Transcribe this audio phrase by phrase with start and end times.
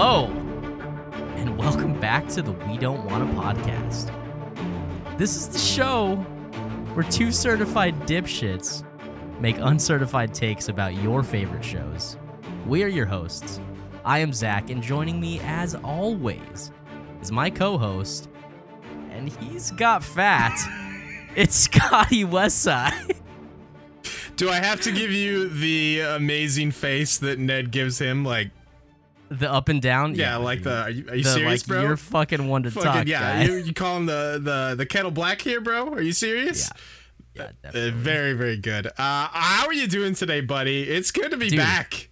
[0.00, 0.26] Hello,
[1.34, 4.12] and welcome back to the We Don't Want a podcast.
[5.18, 6.14] This is the show
[6.94, 8.84] where two certified dipshits
[9.40, 12.16] make uncertified takes about your favorite shows.
[12.64, 13.58] We are your hosts.
[14.04, 16.70] I am Zach, and joining me, as always,
[17.20, 18.28] is my co host,
[19.10, 20.56] and he's got fat.
[21.34, 23.16] it's Scotty Westside.
[24.36, 28.24] Do I have to give you the amazing face that Ned gives him?
[28.24, 28.52] Like,
[29.30, 30.14] The up and down?
[30.14, 30.82] yeah, like the.
[30.84, 31.82] Are you, are you the, serious, like, bro?
[31.82, 33.42] You're fucking one to Fucking talk, yeah.
[33.42, 35.92] You, you call him the the the kettle black here, bro?
[35.92, 36.70] Are you serious?
[37.34, 38.86] Yeah, Uh, very very good.
[38.86, 40.82] Uh, how are you doing today, buddy?
[40.82, 42.08] It's good to be Dude, back.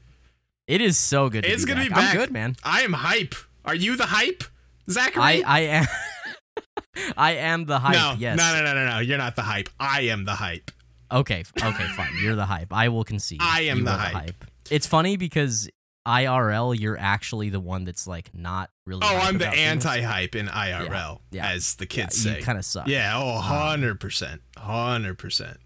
[0.67, 1.45] It is so good.
[1.45, 1.89] To It's be gonna back.
[1.91, 2.11] be back.
[2.15, 2.57] I'm good, man.
[2.63, 3.35] I am hype.
[3.65, 4.45] Are you the hype,
[4.91, 5.23] Zachary?
[5.23, 5.87] I I am.
[7.17, 7.95] I am the hype.
[7.95, 8.37] no, yes.
[8.39, 8.99] no, no, no, no, no.
[9.01, 9.69] You're not the hype.
[9.81, 10.71] I am the hype.
[11.11, 11.45] Okay.
[11.63, 11.87] Okay.
[11.97, 12.13] Fine.
[12.23, 12.73] You're the hype.
[12.73, 13.39] I will concede.
[13.43, 14.45] I am You the hype.
[14.71, 15.69] It's funny because
[16.07, 19.03] IRL, you're actually the one that's like not really.
[19.05, 21.51] Oh, I'm the anti-hype in IRL, yeah.
[21.51, 22.41] as the kids you say.
[22.41, 22.87] kind of suck.
[22.87, 24.39] Yeah, oh, 100%.
[24.57, 25.57] 100%.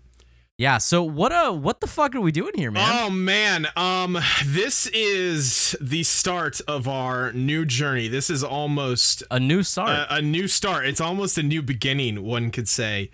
[0.60, 0.76] Yeah.
[0.76, 1.32] So what?
[1.32, 2.86] Uh, what the fuck are we doing here, man?
[2.92, 8.08] Oh man, um this is the start of our new journey.
[8.08, 9.88] This is almost a new start.
[9.88, 10.84] a, a new start.
[10.84, 13.10] It's almost a new beginning, one could say.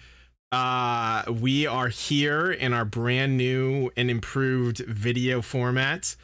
[0.50, 6.16] Uh we are here in our brand new and improved video format.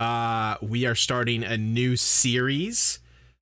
[0.00, 2.98] Uh we are starting a new series.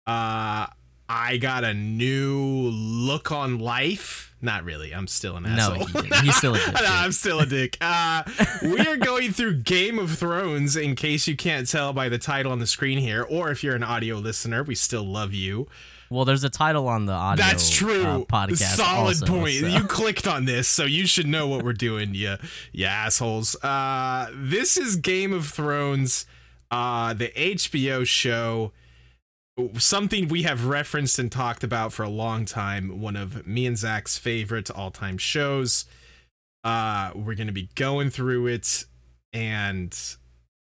[0.07, 0.67] Uh
[1.09, 2.37] I got a new
[2.73, 4.35] look on life.
[4.43, 4.93] Not really.
[4.95, 6.03] I'm still an No, asshole.
[6.03, 6.15] didn't.
[6.25, 6.83] He's still a dipshit.
[6.83, 7.79] No, I'm still a dick.
[7.81, 8.23] Uh,
[8.63, 12.51] we are going through Game of Thrones, in case you can't tell by the title
[12.53, 15.69] on the screen here, or if you're an audio listener, we still love you.
[16.11, 17.45] well, there's a title on the audio.
[17.45, 18.03] That's true.
[18.05, 18.75] Uh, podcast.
[18.77, 19.61] Solid also, point.
[19.61, 22.35] so- You clicked on this, so you should know what we're doing, you,
[22.73, 23.55] you assholes.
[23.63, 26.27] Uh, this is Game of Thrones,
[26.77, 28.73] uh, the HBO show.
[29.79, 33.01] Something we have referenced and talked about for a long time.
[33.01, 35.87] One of me and Zach's favorite all-time shows.
[36.63, 38.85] Uh, we're gonna be going through it,
[39.33, 39.99] and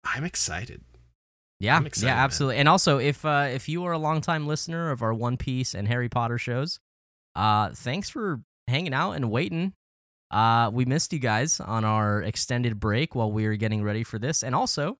[0.04, 0.82] I'm excited.
[1.60, 2.24] Yeah, excited, yeah, man.
[2.24, 2.56] absolutely.
[2.56, 5.86] And also, if uh, if you are a longtime listener of our One Piece and
[5.86, 6.80] Harry Potter shows,
[7.34, 9.74] uh, thanks for hanging out and waiting.
[10.30, 14.18] Uh, we missed you guys on our extended break while we were getting ready for
[14.18, 14.42] this.
[14.42, 14.96] And also,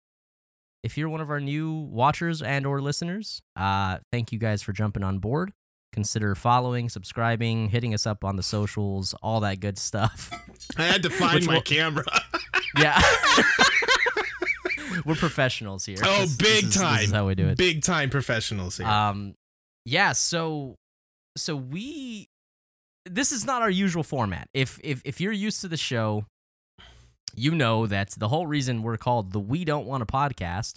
[0.82, 4.72] if you're one of our new watchers and or listeners, uh, thank you guys for
[4.72, 5.52] jumping on board.
[5.92, 10.30] Consider following, subscribing, hitting us up on the socials, all that good stuff.
[10.76, 12.04] I had to find my will- camera.
[12.78, 13.00] yeah.
[15.04, 15.96] We're professionals here.
[16.02, 16.96] Oh, This- big this is- time!
[16.98, 17.56] This is how we do it.
[17.58, 18.86] Big time professionals here.
[18.86, 19.34] Um,
[19.84, 20.12] yeah.
[20.12, 20.76] So,
[21.36, 22.28] so we,
[23.04, 24.48] this is not our usual format.
[24.52, 26.26] If if if you're used to the show,
[27.36, 30.74] you know that the whole reason we're called the We Don't Want a podcast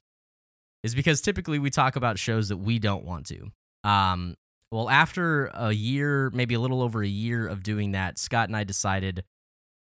[0.83, 3.51] is because typically we talk about shows that we don't want to.
[3.83, 4.35] Um,
[4.71, 8.55] well, after a year, maybe a little over a year of doing that, Scott and
[8.55, 9.23] I decided.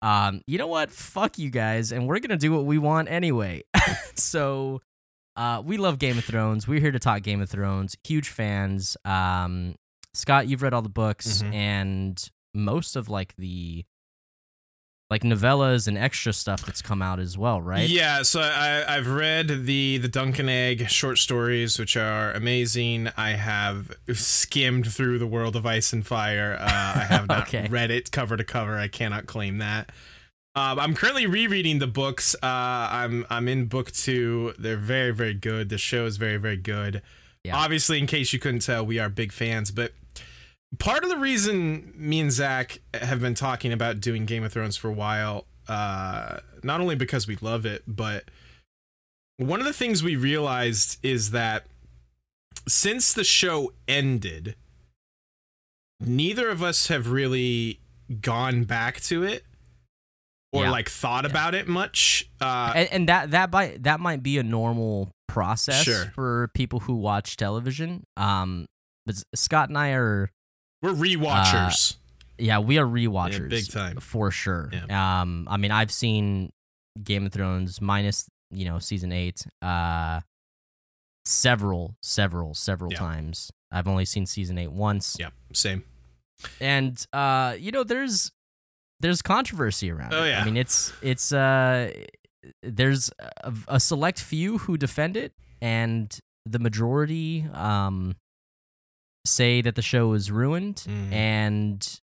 [0.01, 0.91] Um, you know what?
[0.91, 3.63] Fuck you guys, and we're gonna do what we want anyway.
[4.17, 4.81] so,
[5.37, 6.67] uh, we love Game of Thrones.
[6.67, 7.97] We're here to talk Game of Thrones.
[8.05, 8.97] Huge fans.
[9.05, 9.77] Um,
[10.15, 11.55] Scott, you've read all the books Mhm.
[11.55, 13.85] and most of like the
[15.13, 17.87] like novellas and extra stuff that's come out as well, right?
[17.89, 23.11] Yeah, so I, I've read the the Dunk and Egg short stories, which are amazing.
[23.17, 26.57] I have skimmed through the world of Ice and Fire.
[26.59, 27.69] Uh, I have not Okay.
[27.69, 28.79] read it cover to cover.
[28.79, 29.93] I cannot claim that.
[30.55, 32.35] Um, I'm currently rereading the books.
[32.43, 32.47] Uh,
[32.91, 34.55] I'm I'm in book two.
[34.59, 35.69] They're very very good.
[35.69, 37.03] The show is very very good.
[37.45, 37.57] Yeah.
[37.57, 39.71] Obviously, in case you couldn't tell, we are big fans.
[39.73, 39.93] But
[40.79, 44.77] part of the reason me and Zach have been talking about doing Game of Thrones
[44.77, 48.25] for a while, uh, not only because we love it, but
[49.37, 51.67] one of the things we realized is that
[52.69, 54.55] since the show ended,
[56.01, 57.81] neither of us have really
[58.21, 59.45] gone back to it
[60.53, 60.71] or Yeah.
[60.71, 62.29] like thought about it much.
[62.41, 66.13] Uh, and, and that that might that might be a normal process Sure.
[66.15, 68.05] for people who watch television.
[68.17, 68.67] Um,
[69.07, 70.31] but Scott and I are
[70.83, 71.97] we're rewatchers.
[72.39, 73.97] yeah, we are rewatchers, big time.
[73.99, 74.71] for sure.
[74.91, 76.53] Um, I mean, I've seen
[77.03, 80.21] Game of Thrones minus you know season eight, uh,
[81.25, 82.99] several, several, several Yeah.
[82.99, 83.51] times.
[83.71, 85.85] I've only seen season eight once, yep, same.
[86.61, 88.31] and uh, you know, there's
[89.01, 90.13] there's controversy around.
[90.13, 90.29] Oh, it.
[90.31, 90.43] yeah.
[90.43, 91.91] I mean, it's it's uh,
[92.63, 93.11] there's
[93.43, 95.33] a, a select few who defend it,
[95.63, 96.15] and
[96.45, 98.17] the majority um
[99.25, 101.13] say that the show was ruined Mhm.
[101.13, 102.01] and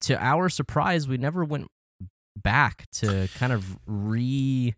[0.00, 1.66] to our surprise we never went
[2.36, 4.74] back to kind of re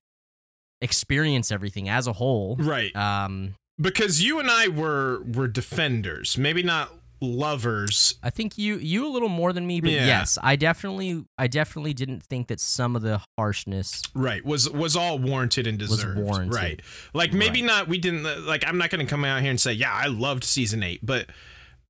[0.80, 2.94] experience everything as a whole Right.
[2.96, 8.16] um because you and I were were defenders, maybe not lovers.
[8.22, 10.06] I think you you a little more than me, but Yeah.
[10.06, 14.44] yes, I definitely I definitely didn't think that some of the harshness Right.
[14.44, 16.18] Was was all warranted and Was deserved.
[16.18, 16.54] warranted.
[16.54, 16.80] Right.
[17.14, 17.66] Like maybe Right.
[17.66, 20.06] not we didn't like I'm not going to come out here and say, "Yeah, I
[20.06, 21.28] loved season 8," but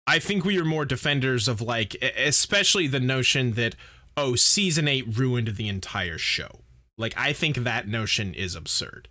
[0.07, 3.77] I think we are more defenders of like especially the notion that
[4.17, 6.61] oh, season 8 ruined the entire show.
[6.99, 9.09] Like I think that notion is absurd.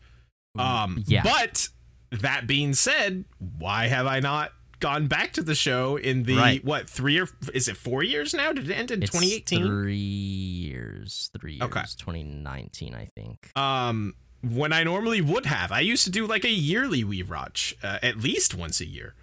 [0.57, 1.23] Um yeah.
[1.23, 1.69] but
[2.11, 3.23] that being said,
[3.57, 4.51] why have I not
[4.81, 6.65] gone back to the show in the Right.
[6.65, 8.51] what, 3 or is it 4 years now?
[8.51, 9.65] Did it end in It's 2018?
[9.65, 11.29] Three years.
[11.39, 11.61] Three years.
[11.63, 11.81] Okay.
[11.97, 13.57] 2019, I think.
[13.57, 14.13] um
[14.43, 15.71] when I normally would have.
[15.71, 19.13] I used to do like a yearly rewatch, uh, at least once a year.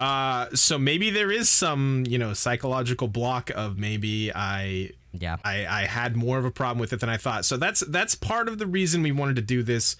[0.00, 5.36] Uh so maybe there is some, you know, psychological block of maybe I Yeah.
[5.44, 7.44] I I had more of a problem with it than I thought.
[7.44, 9.96] So that's that's part of the reason we wanted to do this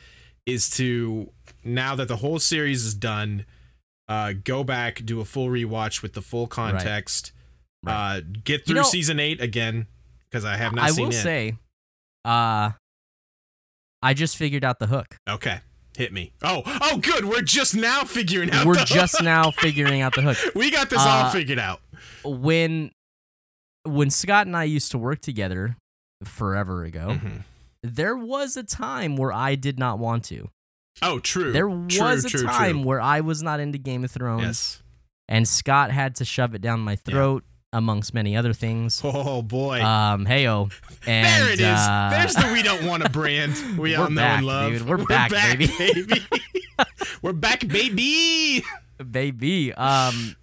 [0.47, 1.31] is to
[1.65, 3.45] now that the whole series is done,
[4.09, 7.33] uh go back, do a full rewatch with the full context.
[7.83, 8.19] Right.
[8.19, 9.89] Uh get You through know- season 8 again
[10.31, 11.23] because I have not I seen will it.
[11.23, 11.57] say,
[12.25, 12.71] uh,
[14.03, 15.17] I just figured out the hook.
[15.29, 15.61] Okay.
[15.99, 16.33] Hit me.
[16.45, 17.25] Oh, oh, good.
[17.25, 18.65] We're just now figuring out.
[18.67, 20.37] We're just now figuring out the hook.
[20.55, 21.81] we got this all Uh, figured out.
[22.25, 22.93] When
[23.85, 25.77] when Scott and I used to work together
[26.23, 27.43] forever ago, Mhm.
[27.83, 30.51] there was a time where I did not want to.
[31.03, 31.51] Oh, true.
[31.51, 32.87] There True, was a true, time true.
[32.87, 34.83] where I was not into Game of Thrones, Yes.
[35.29, 39.01] and Scott had to shove it down my throat, amongst many other things.
[39.05, 39.83] Oh boy.
[39.83, 40.73] Um, heyo,
[41.07, 41.67] and there it is.
[41.67, 44.73] uh, There's the we don't want to brand we all know back, and love.
[44.73, 44.89] dude.
[44.89, 45.67] We're back, baby.
[45.79, 46.23] baby.
[47.23, 48.63] We're back, baby.
[49.11, 49.73] baby.
[49.75, 50.37] Um,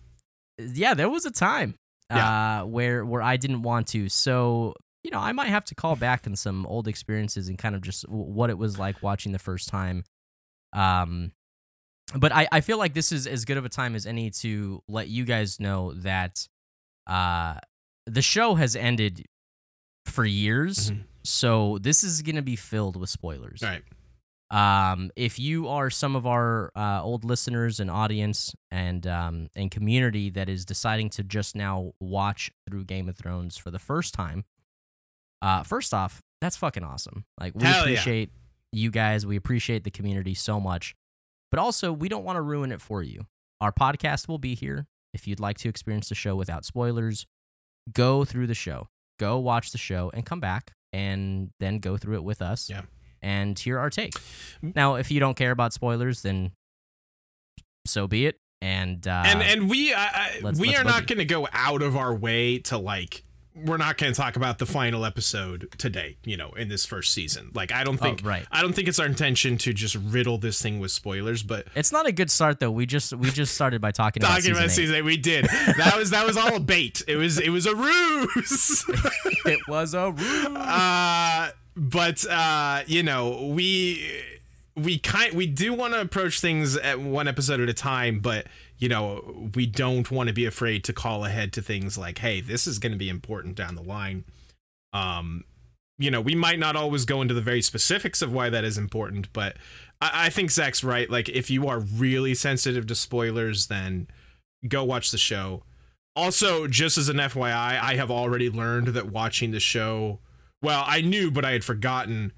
[0.60, 1.76] yeah, there was a time
[2.12, 4.10] uh where where I didn't want to.
[4.10, 4.74] So
[5.04, 7.82] you know, I might have to call back on some old experiences and kind of
[7.82, 10.04] just w- what it was like watching the first time.
[10.74, 11.32] Um,
[12.16, 14.82] but I I feel like this is as good of a time as any to
[14.88, 16.48] let you guys know that
[17.08, 17.60] uh
[18.06, 19.26] the show has ended
[20.06, 20.92] for years.
[20.92, 21.04] Mhm.
[21.24, 23.64] So this is gonna be filled with spoilers.
[23.64, 23.84] All right.
[24.52, 29.72] Um, if you are some of our uh, old listeners and audience and um, and
[29.72, 34.14] community that is deciding to just now watch through Game of Thrones for the first
[34.14, 34.46] time,
[35.42, 37.26] uh, first off, that's fucking awesome.
[37.40, 37.82] Like we Hell yeah.
[37.94, 38.30] appreciate
[38.72, 40.96] you guys, we appreciate the community so much,
[41.50, 43.26] but also we don't want to ruin it for you.
[43.62, 47.26] Our podcast will be here if you'd like to experience the show without spoilers.
[47.92, 48.88] Go through the show,
[49.20, 52.82] go watch the show, and come back and then go through it with us Yeah.
[53.22, 54.14] and hear our take.
[54.62, 56.52] Now, if you don't care about spoilers, then
[57.86, 58.38] so be it.
[58.62, 61.82] And uh, and and we I, let's- we let's are not going to go out
[61.84, 63.24] of our way to like
[63.64, 67.14] we're not going to talk about the final episode today you know in this first
[67.14, 69.96] season like i don't oh, think right, i don't think it's our intention to just
[69.96, 72.72] riddle this thing with spoilers but it's not a good start though.
[72.72, 74.72] We just we just started by talking, about talking season about eight.
[74.72, 77.66] season eight, we did that was that was all a bait it was it was
[77.66, 78.86] a ruse
[79.46, 80.56] it was a ruse.
[80.56, 84.22] uh but uh you know we
[84.76, 88.46] we kind we do want to approach things at one episode at a time but
[88.78, 92.42] you know we don't want to be afraid to call ahead to things like hey
[92.42, 94.26] this is going to be important down the line.
[94.94, 95.46] Um
[95.98, 98.78] you know we might not always go into the very specifics of why that is
[98.78, 99.56] important but
[100.02, 101.10] i, I think zach's right.
[101.10, 104.08] Like if you are really sensitive to spoilers then
[104.68, 105.64] go watch the show.
[106.18, 110.20] Also just as an fyi i have already learned that watching the show
[110.62, 112.34] well i knew but i had forgotten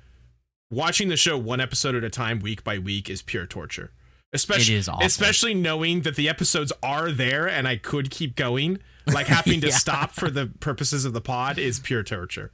[0.72, 3.92] watching the show one episode at a time week by week is pure torture
[4.34, 5.06] especially It is awful.
[5.06, 9.68] especially knowing that the episodes are there and i could keep going like having to
[9.68, 9.74] Yeah.
[9.76, 12.52] stop for the purposes of the pod is pure torture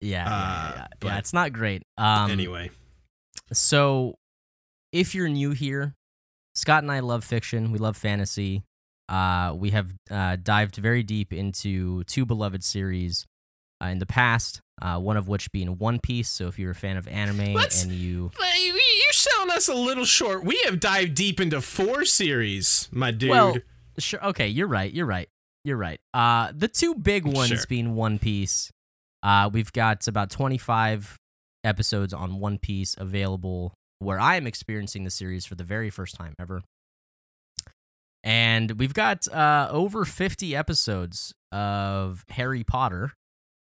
[0.00, 1.08] yeah, yeah, uh, yeah, yeah.
[1.12, 1.82] yeah, it's not great.
[1.96, 2.70] Um, anyway
[3.52, 4.16] So,
[4.92, 5.94] if you're new here,
[6.54, 7.72] Scott and I love fiction.
[7.72, 8.64] We love fantasy.
[9.08, 13.26] Uh, we have uh, dived very deep into two beloved series
[13.82, 14.60] uh, in the past.
[14.82, 16.28] Uh, one of which being One Piece.
[16.28, 20.04] So, if you're a fan of anime Let's- and you, You're selling us a little
[20.04, 20.44] short.
[20.44, 23.30] We have dived deep into four series, my dude.
[23.30, 23.56] Well,
[23.98, 24.92] sure, okay, you're right.
[24.92, 25.28] You're right.
[25.64, 26.00] You're right.
[26.12, 27.58] Uh, the two big ones Sure.
[27.68, 28.70] being One Piece.
[29.22, 31.16] Uh, we've got about 25
[31.62, 36.16] episodes on One Piece available where I am experiencing the series for the very first
[36.16, 36.60] time ever.
[38.22, 43.12] And we've got uh, over 50 episodes of Harry Potter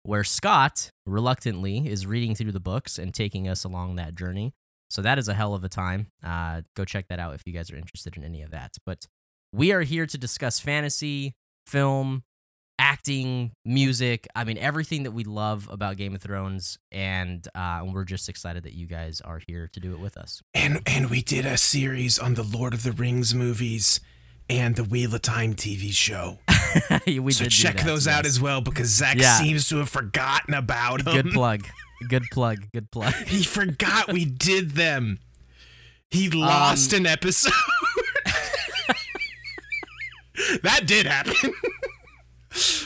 [0.03, 4.53] where Scott reluctantly is reading through the books and taking us along that journey.
[4.89, 6.07] So that is a hell of a time.
[6.23, 8.77] Uh, go check that out if you guys are interested in any of that.
[8.85, 9.05] But
[9.53, 12.23] we are here to discuss fantasy, film,
[12.77, 14.27] acting, music.
[14.35, 18.63] I mean, everything that we love about Game of Thrones, and uh, we're just excited
[18.63, 20.41] that you guys are here to do it with us.
[20.53, 24.01] And and we did a series on the Lord of the Rings movies
[24.49, 26.39] and the Wheel of Time TV show.
[27.07, 29.37] we so did check that, those out as well because Zach Yeah.
[29.39, 31.13] seems to have forgotten about them.
[31.13, 31.67] Good plug.
[32.07, 32.59] Good plug.
[32.73, 33.13] Good plug.
[33.27, 35.19] He forgot we did them.
[36.09, 37.53] He Um, lost an episode.
[40.63, 41.53] that did happen.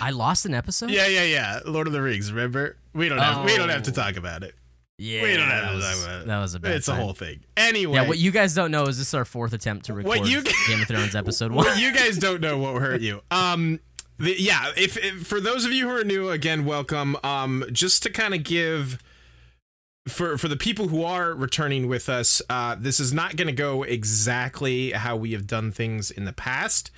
[0.01, 0.91] I lost an episode.
[0.91, 1.59] yeah, yeah, yeah.
[1.65, 2.31] Lord of the Rings.
[2.31, 2.77] Remember?
[2.93, 3.45] We don't have.
[3.45, 3.93] We don't have to Oh.
[3.93, 4.53] talk about it.
[4.97, 5.21] Yeah.
[5.23, 6.71] We don't have that was, about that was a bad.
[6.73, 7.39] it's a whole thing.
[7.57, 10.07] Anyway, Yeah, what you guys don't know is this is our fourth attempt to record
[10.07, 11.65] What you- Game of Thrones episode one.
[11.65, 13.21] what you guys don't know what hurt you.
[13.31, 13.79] Um,
[14.17, 14.71] the, yeah.
[14.77, 17.17] If, if for those of you who are new, again, welcome.
[17.23, 18.99] Um, just to kind of give.
[20.07, 23.51] For, for the people who are returning with us, uh, this is not going to
[23.53, 26.91] go exactly how we have done things in the past.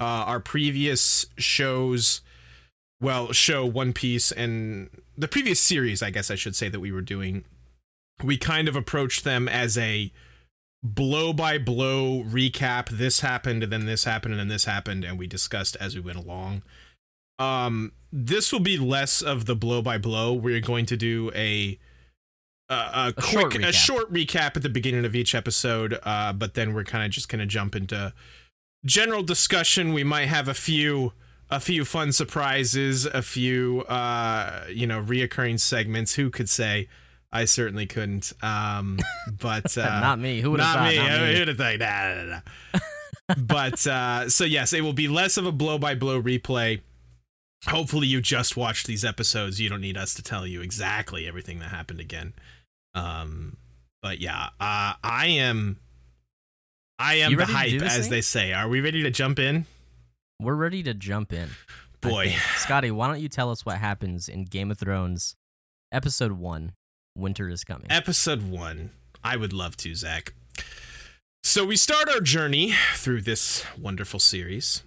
[0.00, 2.22] Uh, our previous shows,
[3.02, 6.92] well, show One Piece and the previous series, I guess I should say that we
[6.92, 7.44] were doing,
[8.22, 10.12] we kind of approached them as a
[10.82, 12.88] blow by blow recap.
[12.90, 16.00] This happened, and then this happened, and then this happened, and we discussed as we
[16.00, 16.62] went along.
[17.38, 20.32] Um, this will be less of the blow by blow.
[20.32, 21.78] We're going to do a
[22.68, 25.98] a, a, quick short a short recap at the beginning of each episode.
[26.02, 28.12] Uh, but then we're kind of just going to jump into
[28.84, 29.92] general discussion.
[29.92, 31.12] We might have a few
[31.54, 36.14] a few fun surprises, a few uh, you know reoccurring segments.
[36.14, 36.88] Who could say?
[37.32, 38.32] I certainly couldn't.
[38.42, 38.98] Um,
[39.40, 40.40] but uh, not me.
[40.40, 41.02] Who would have not thought?
[41.02, 41.08] me.
[41.08, 41.38] Not me.
[41.38, 41.78] Who'd have thought?
[41.78, 42.40] Nah, nah,
[42.74, 43.34] nah.
[43.38, 46.80] but uh, so yes, it will be less of a blow by blow replay.
[47.68, 49.60] Hopefully, you just watched these episodes.
[49.60, 52.34] You don't need us to tell you exactly everything that happened again.
[52.94, 53.56] Um,
[54.02, 55.78] but yeah, uh, I am.
[56.98, 58.10] I am You the hype, as thing?
[58.10, 58.52] they say.
[58.52, 59.66] Are we ready to jump in?
[60.40, 61.50] We're ready to jump in.
[62.00, 62.34] Boy.
[62.56, 65.36] Scotty, why don't you tell us what happens in Game of Thrones,
[65.92, 66.72] episode one?
[67.16, 67.86] Winter is coming.
[67.88, 68.90] Episode one.
[69.22, 70.34] I would love to, Zach.
[71.44, 74.82] So we start our journey through this wonderful series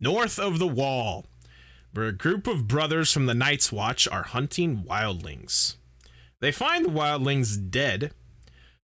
[0.00, 1.26] north of the Wall,
[1.92, 5.74] where a group of brothers from the Night's Watch are hunting wildlings.
[6.40, 8.12] They find the wildlings dead,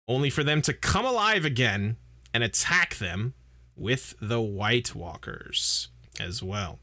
[0.06, 1.96] only for them to come alive again
[2.34, 3.32] and attack them
[3.74, 5.88] with the White Walkers
[6.20, 6.78] as well.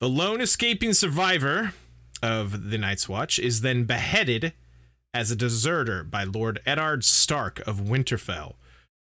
[0.00, 1.74] The lone escaping survivor
[2.22, 4.52] of the Night's Watch is then beheaded
[5.12, 8.54] as a deserter by Lord Eddard Stark of Winterfell,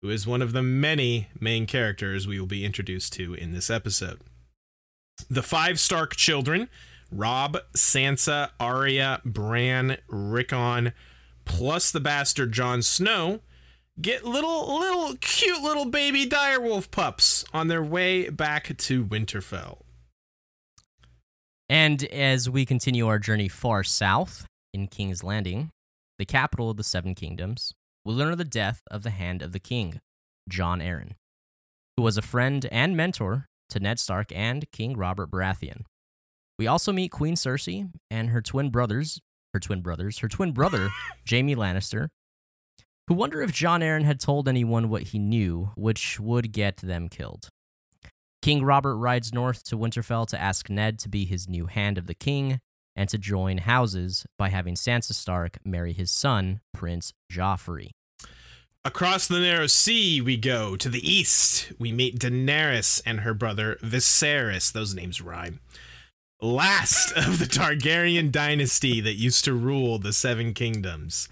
[0.02, 3.70] who is one of the many main characters we will be introduced to in this
[3.70, 4.20] episode.
[5.28, 6.68] The five Stark children,
[7.10, 10.92] Robb, Sansa, Arya, Bran, Rickon,
[11.44, 13.40] plus the bastard Jon Snow,
[14.00, 19.78] get little little cute little baby direwolf pups on their way back to Winterfell.
[21.68, 25.70] And as we continue our journey far south in King's Landing,
[26.18, 27.72] the capital of the Seven Kingdoms,
[28.04, 30.00] we learn of the death of the Hand of the King,
[30.48, 31.12] Jon Arryn,
[31.96, 35.82] who was a friend and mentor to Ned Stark and King Robert Baratheon.
[36.58, 39.20] We also meet Queen Cersei and her twin brothers,
[39.52, 40.88] her twin brothers, her twin brother,
[41.30, 42.08] Jaime Lannister,
[43.08, 47.08] who wonder if Jon Arryn had told anyone what he knew, which would get them
[47.08, 47.48] killed.
[48.42, 52.06] King Robert rides north to Winterfell to ask Ned to be his new Hand of
[52.06, 52.60] the King
[52.94, 57.90] and to join houses by having Sansa Stark marry his son, Prince Joffrey.
[58.84, 60.76] Across the narrow sea we go.
[60.76, 64.70] To the east, we meet Daenerys and her brother Viserys.
[64.70, 65.60] Those names rhyme.
[66.42, 71.28] Last of the Targaryen dynasty that used to rule the Seven Kingdoms.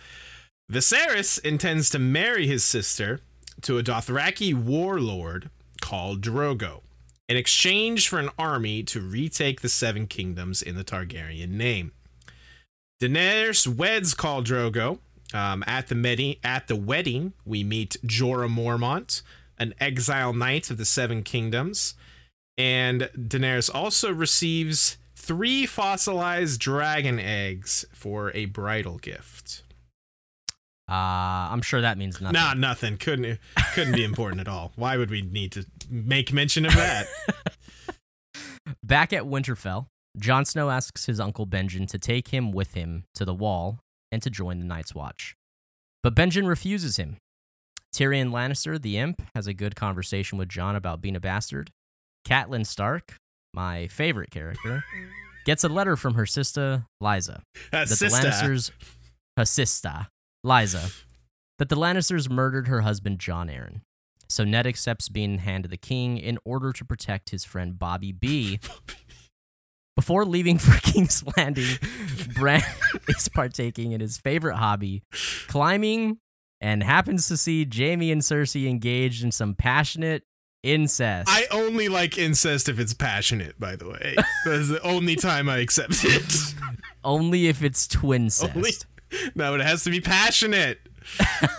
[0.70, 3.20] Viserys intends to marry his sister
[3.62, 5.48] to a Dothraki warlord
[5.80, 6.80] called Drogo
[7.28, 11.92] in exchange for an army to retake the Seven Kingdoms in the Targaryen name.
[13.00, 14.98] Daenerys weds Khal Drogo.
[15.34, 19.22] Um, at the medi- at the wedding, we meet Jorah Mormont,
[19.58, 21.94] an exile knight of the Seven Kingdoms,
[22.56, 29.62] and Daenerys also receives three fossilized dragon eggs for a bridal gift.
[30.88, 32.34] Uh, I'm sure that means nothing.
[32.34, 32.96] Nah, nothing.
[32.96, 33.38] Couldn't
[33.74, 34.72] couldn't be important at all.
[34.76, 37.08] Why would we need to make mention of that?
[38.82, 39.86] Back at Winterfell,
[40.18, 43.80] Jon Snow asks his uncle Benjen to take him with him to the wall
[44.12, 45.34] and to join the Night's Watch.
[46.02, 47.16] But Benjen refuses him.
[47.94, 51.70] Tyrion Lannister, the imp, has a good conversation with Jon about being a bastard.
[52.28, 53.16] Catelyn Stark,
[53.54, 54.84] my favorite character,
[55.44, 57.40] gets a letter from her sister, Lysa, Uh,
[57.72, 58.28] that the sister.
[58.28, 58.70] Lannisters,
[59.36, 60.08] her sister,
[60.46, 61.02] Lysa,
[61.58, 63.80] that the Lannisters murdered her husband, Jon Arryn.
[64.28, 68.12] So Ned accepts being Hand of the King in order to protect his friend Bobby
[68.12, 68.60] B
[69.96, 71.78] Before leaving for King's Landing,
[72.34, 72.62] Bran
[73.08, 75.02] is partaking in his favorite hobby,
[75.48, 76.18] climbing,
[76.60, 80.22] and happens to see Jaime and Cersei engaged in some passionate
[80.62, 81.28] incest.
[81.30, 84.16] I only like incest if it's passionate, by the way.
[84.44, 86.54] That's the only time I accept it.
[87.02, 88.54] Only if it's twincest.
[88.54, 88.72] Only-
[89.34, 90.78] no, but it has to be passionate.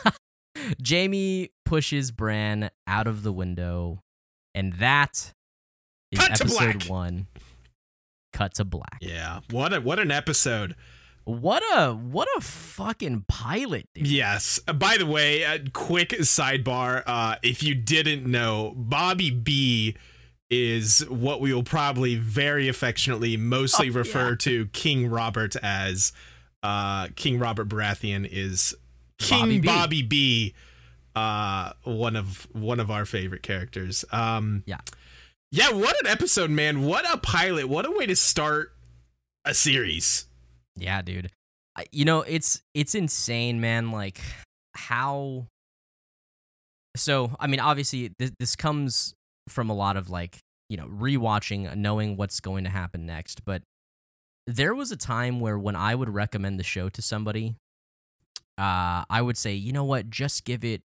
[0.87, 4.01] Jaime pushes Bran out of the window,
[4.55, 5.33] and that
[6.11, 7.27] is Cut episode one.
[8.33, 8.97] Cut to black.
[9.01, 9.39] Yeah.
[9.51, 10.75] What a what an episode.
[11.23, 14.07] What a what a fucking pilot, dude.
[14.07, 14.59] Yes.
[14.67, 17.03] Uh, by the way, a quick sidebar.
[17.05, 19.95] Uh, if you didn't know, Bobby B
[20.49, 24.35] is what we will probably very affectionately mostly Oh, refer yeah.
[24.39, 26.13] to King Robert as.
[26.67, 28.75] Uh, King Robert Baratheon is
[29.19, 30.07] King Bobby Bobby B.
[30.49, 30.53] B.
[31.15, 34.03] uh, one of one of our favorite characters.
[34.11, 34.79] Um, Yeah.
[35.49, 36.83] Yeah, what an episode, man.
[36.83, 37.69] What a pilot.
[37.69, 38.73] What a way to start
[39.45, 40.25] a series.
[40.75, 41.31] Yeah, dude.
[41.93, 43.91] You know, it's it's insane, man.
[43.91, 44.19] Like
[44.75, 45.47] how.
[46.97, 49.13] So, I mean, obviously, this, this comes
[49.47, 53.45] from a lot of like you know rewatching, knowing what's going to happen next.
[53.45, 53.61] But
[54.47, 57.55] there was a time where when I would recommend the show to somebody,
[58.57, 60.81] uh, I would say, you know what, just give it,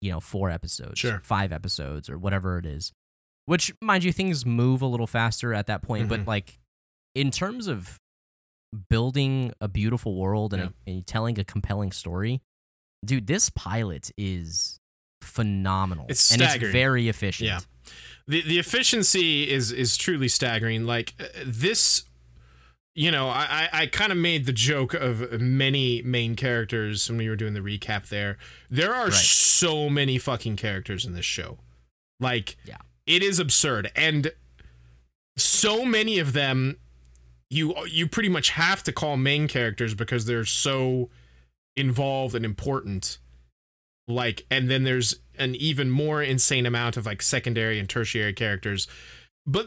[0.00, 1.20] you know, four episodes, Sure.
[1.22, 2.92] five episodes, or whatever it is.
[3.46, 6.08] Which, mind you, things move a little faster at that point.
[6.08, 6.26] But Mhm.
[6.26, 6.58] like,
[7.14, 8.00] in terms of
[8.90, 12.40] building a beautiful world and, a- and telling a compelling story,
[13.04, 14.80] dude, this pilot is
[15.22, 16.06] phenomenal.
[16.08, 16.72] It's and it's staggering.
[16.72, 17.46] very efficient.
[17.48, 17.60] Yeah.
[18.26, 20.86] the the efficiency is is truly staggering.
[20.86, 22.04] Like uh, this,
[22.94, 27.28] you know, I I, kind of made the joke of many main characters when we
[27.28, 28.08] were doing the recap.
[28.08, 28.38] There,
[28.70, 29.12] there are Right.
[29.14, 31.58] so many fucking characters in this show.
[32.20, 32.78] Like, Yeah.
[33.06, 34.32] it is absurd, and
[35.36, 36.76] so many of them,
[37.50, 41.10] you you pretty much have to call main characters because they're so
[41.76, 43.18] involved and important
[44.06, 48.86] like and then there's an even more insane amount of like secondary and tertiary characters
[49.46, 49.66] but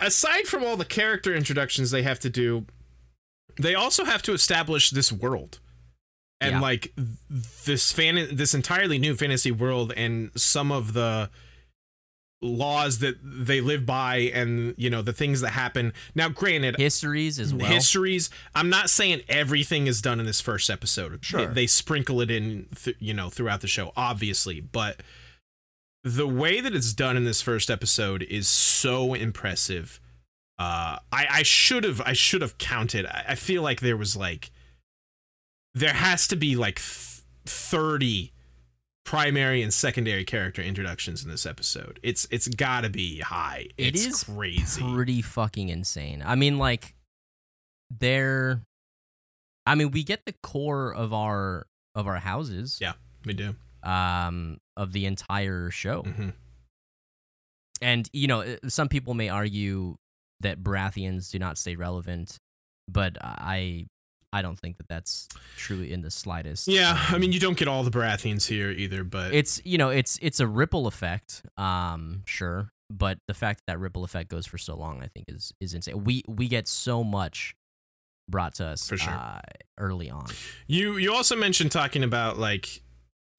[0.00, 2.66] aside from all the character introductions they have to do
[3.60, 5.58] they also have to establish this world
[6.40, 6.60] and Yeah.
[6.60, 6.92] like
[7.64, 11.30] this fan this entirely new fantasy world and some of the
[12.40, 17.40] laws that they live by and you know the things that happen now granted Histories
[17.40, 17.66] as well.
[17.66, 21.46] histories i'm not saying everything is done in this first episode Sure.
[21.48, 25.02] they, they sprinkle it in th- you know throughout the show obviously but
[26.04, 30.00] the way that it's done in this first episode is so impressive
[30.58, 34.16] uh i i should have i should have counted I, I feel like there was
[34.16, 34.50] like
[35.74, 38.32] there has to be like th- 30
[39.04, 44.24] primary and secondary character introductions in this episode it's it's gotta be high It it's
[44.24, 46.22] crazy pretty fucking insane.
[46.24, 46.94] I mean, like,
[47.90, 48.60] they're.
[49.64, 52.78] I mean, we get the core of our of our houses.
[52.80, 52.92] Yeah.
[53.24, 56.30] we do Um, of the entire show, hmm
[57.80, 59.96] and you know, uh, some people may argue
[60.40, 62.38] that Baratheons do not stay relevant,
[62.88, 63.86] but I,
[64.32, 66.66] I don't think that that's truly in the slightest.
[66.68, 69.78] Yeah, I Um, mean, you don't get all the Baratheons here either, but it's you
[69.78, 74.30] know it's it's a ripple effect um sure but the fact that that ripple effect
[74.30, 77.54] goes for so long i think is is insane we we get so much
[78.30, 79.12] brought to us For sure.
[79.12, 79.40] uh,
[79.78, 80.26] early on
[80.66, 82.82] you you also mentioned talking about like,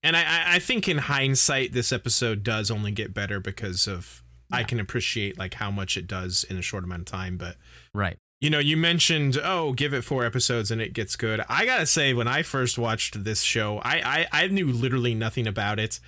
[0.04, 4.64] and I I- think in hindsight this episode does only get better because of I
[4.64, 7.56] can appreciate like how much it does in a short amount of time, but
[7.94, 11.42] right you know you mentioned oh give it four episodes and it gets good.
[11.50, 15.46] I gotta say when I first watched this show, I I, I knew literally nothing
[15.48, 16.00] about it.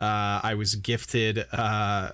[0.00, 2.12] Uh, I was gifted uh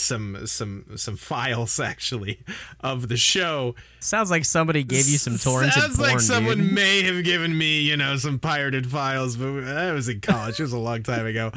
[0.00, 2.40] some some some files actually
[2.80, 6.72] of the show sounds like somebody gave you some torrented Sounds porn like someone dude.
[6.72, 10.60] may have given me, you know, some pirated files, but I was in college.
[10.60, 11.52] It was a long time ago.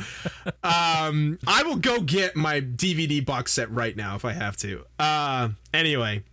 [0.64, 4.86] Um, I will go get my DVD box set right now if I have to.
[5.00, 6.24] Uh, anyway,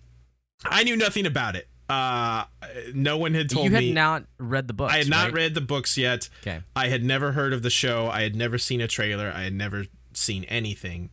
[0.65, 1.69] I knew nothing about it.
[1.89, 2.45] Uh,
[2.95, 3.69] no one had told me.
[3.71, 3.93] you had me.
[3.93, 5.35] not read the books I had not right?
[5.35, 6.31] read the books yet.
[6.43, 8.09] okay I had never heard of the show.
[8.09, 9.31] I had never seen a trailer.
[9.35, 11.11] I had never seen anything.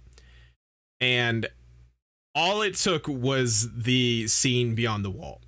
[1.01, 1.47] And
[2.35, 5.41] all it took was the scene beyond the wall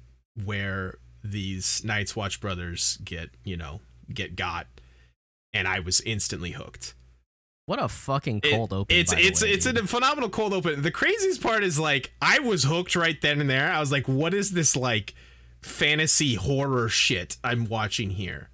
[0.44, 3.80] where these Night's Watch brothers get, you know,
[4.14, 4.68] get got
[5.54, 6.96] and I was instantly hooked.
[7.68, 9.78] what a fucking It- cold open It's it's way, it's dude.
[9.78, 10.82] a phenomenal cold open.
[10.82, 13.72] The craziest part is like I was hooked right then and there.
[13.72, 15.14] I was like, what is this like
[15.62, 18.50] fantasy horror shit I'm watching here?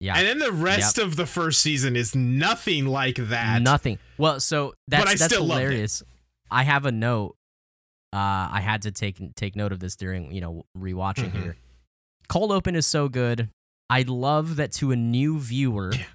[0.00, 3.62] yeah And then the rest of the first season is nothing like that.
[3.62, 6.02] nothing well so that's I that's still loved it.
[6.50, 7.36] I have a note
[8.12, 11.42] Uh, I had to take take note of this during you know rewatching Mhm.
[11.42, 11.56] here.
[12.28, 13.50] Cold open is so good.
[13.90, 16.06] I love that to a new viewer, Yeah.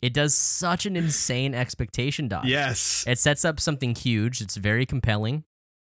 [0.00, 2.46] it does such an insane expectation dodge.
[2.46, 3.04] Yes.
[3.06, 4.40] It sets up something huge.
[4.40, 5.44] It's very compelling.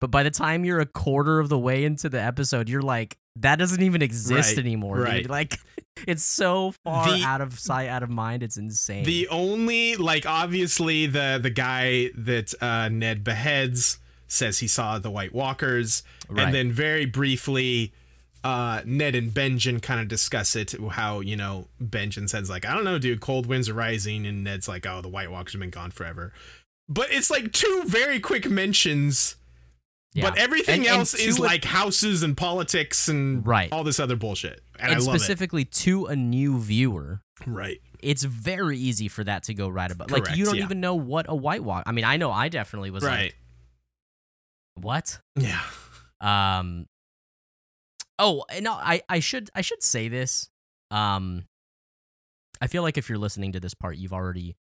[0.01, 3.17] But by the time you're a quarter of the way into the episode, you're like,
[3.37, 4.97] that doesn't even exist Right, anymore.
[4.99, 5.29] dude." right.
[5.31, 5.59] Like,
[6.07, 8.43] it's so far The- out of sight, out of mind.
[8.43, 9.05] It's insane.
[9.05, 15.11] The only like obviously the the guy that uh, Ned beheads says he saw the
[15.11, 16.45] White Walkers, Right.
[16.47, 17.93] and then very briefly,
[18.45, 20.75] uh, Ned and Benjen kind of discuss it.
[20.91, 24.45] How you know Benjen says like I don't know, dude, cold winds are rising, and
[24.45, 26.33] Ned's like, oh, the White Walkers have been gone forever.
[26.89, 29.37] But it's like two very quick mentions.
[30.17, 30.31] Yeah.
[30.31, 33.71] But everything And- and else is a- like houses and politics and Right.
[33.71, 34.63] all this other bullshit.
[34.79, 37.21] And, and I love specifically to a new viewer.
[37.47, 37.81] Right.
[38.01, 40.11] it's very easy for that to go right about.
[40.11, 40.65] Like, you don't yeah.
[40.65, 41.85] even know what a white walk.
[41.87, 43.35] I mean, I know I definitely was Right.
[43.35, 43.37] like,
[44.75, 45.21] what?
[45.37, 45.61] Yeah.
[46.21, 46.87] Um.
[48.19, 50.49] Oh no, I I should I should say this.
[50.91, 51.45] Um,
[52.61, 54.57] I feel like if you're listening to this part, you've already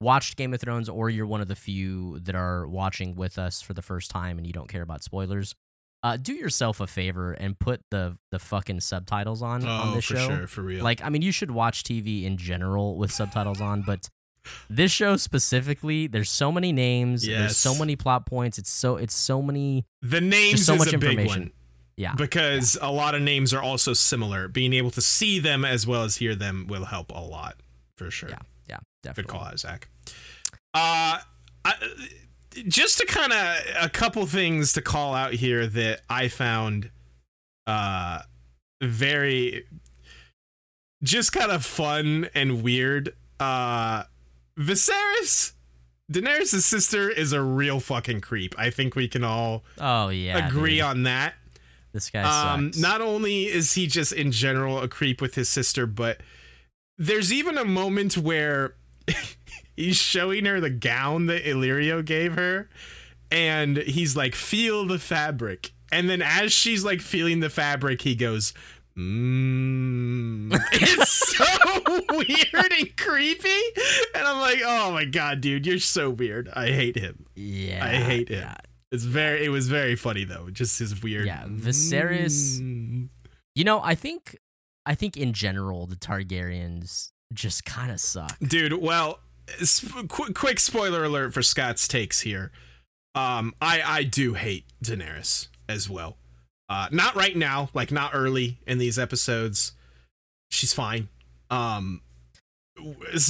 [0.00, 3.60] watched Game of Thrones, or you're one of the few that are watching with us
[3.62, 5.54] for the first time, and you don't care about spoilers.
[6.02, 10.04] Uh, do yourself a favor and put the the fucking subtitles on on Oh, this
[10.04, 10.26] for show.
[10.28, 10.84] sure, for real.
[10.84, 14.08] Like, I mean, you should watch TV in general with subtitles on, but
[14.70, 18.58] this show specifically, there's so many names, there's so many plot points.
[18.58, 19.84] It's so it's so many.
[20.02, 21.42] The names so is much a big information.
[21.42, 21.52] one
[21.96, 24.46] Yeah, because a lot of names are also similar.
[24.46, 27.56] Being able to see them as well as hear them will help a lot
[27.96, 28.28] for sure.
[28.30, 29.32] Yeah, yeah, Good definitely.
[29.32, 29.88] call out, Zach.
[30.74, 31.18] Uh,
[31.64, 31.74] I,
[32.66, 36.90] just to kind of a couple things to call out here that I found
[37.66, 38.20] uh
[38.82, 39.64] very
[41.02, 43.14] just kind of fun and weird.
[43.38, 44.04] Uh,
[44.58, 45.52] Viserys.
[46.10, 48.54] Daenerys' sister is a real fucking creep.
[48.58, 50.80] I think we can all Oh yeah, agree dude.
[50.84, 51.34] on that.
[51.92, 52.22] this guy
[52.54, 52.78] Um, sucks.
[52.82, 56.20] not only is he just in general a creep with his sister, but
[56.98, 58.74] there's even a moment where
[59.76, 62.68] he's showing her the gown that Illyrio gave her,
[63.30, 68.14] and he's like, "Feel the fabric." And then as she's like feeling the fabric, he
[68.14, 68.52] goes,
[68.96, 70.52] Mmm.
[70.72, 71.44] It's so
[72.16, 73.60] weird and creepy.
[74.14, 76.48] And I'm like, oh my god, dude, you're so weird.
[76.54, 77.26] I hate him.
[77.36, 78.40] yeah, I hate him.
[78.40, 78.56] yeah.
[78.90, 80.50] It's very it was very funny though.
[80.50, 83.08] Just his weird Yeah, Viserys- Mm.
[83.54, 84.36] You know, I think
[84.88, 88.38] I think in general the Targaryens just kind of suck.
[88.40, 89.20] Dude, well,
[89.60, 92.50] sp- quick, quick spoiler alert for Scott's takes here.
[93.14, 96.16] Um, I I do hate Daenerys as well.
[96.70, 99.72] Uh, not right now, like not early in these episodes.
[100.50, 101.08] She's fine.
[101.50, 102.00] Um,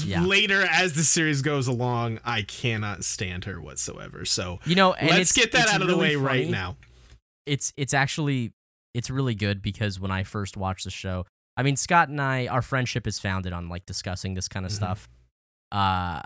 [0.05, 0.23] Yeah.
[0.23, 4.25] later as the series goes along, I cannot stand her whatsoever.
[4.25, 6.77] So You know, let's get that out of the really way right now.
[7.47, 8.53] it's it's actually
[8.94, 11.25] it's really good because when I first watched the show,
[11.59, 14.73] I mean Scott and I, our friendship is founded on like discussing this kind of
[14.73, 14.77] Mhm.
[14.77, 15.09] stuff.
[15.73, 16.23] Uh,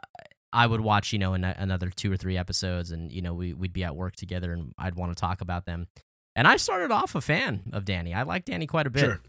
[0.53, 3.55] I would watch you know an- another two or three episodes, and you know we
[3.55, 5.88] we'd be at work together, and I'd want to talk about them.
[6.37, 8.14] And I started off a fan of Dany.
[8.14, 9.01] I like Dany quite a bit.
[9.01, 9.21] Sure.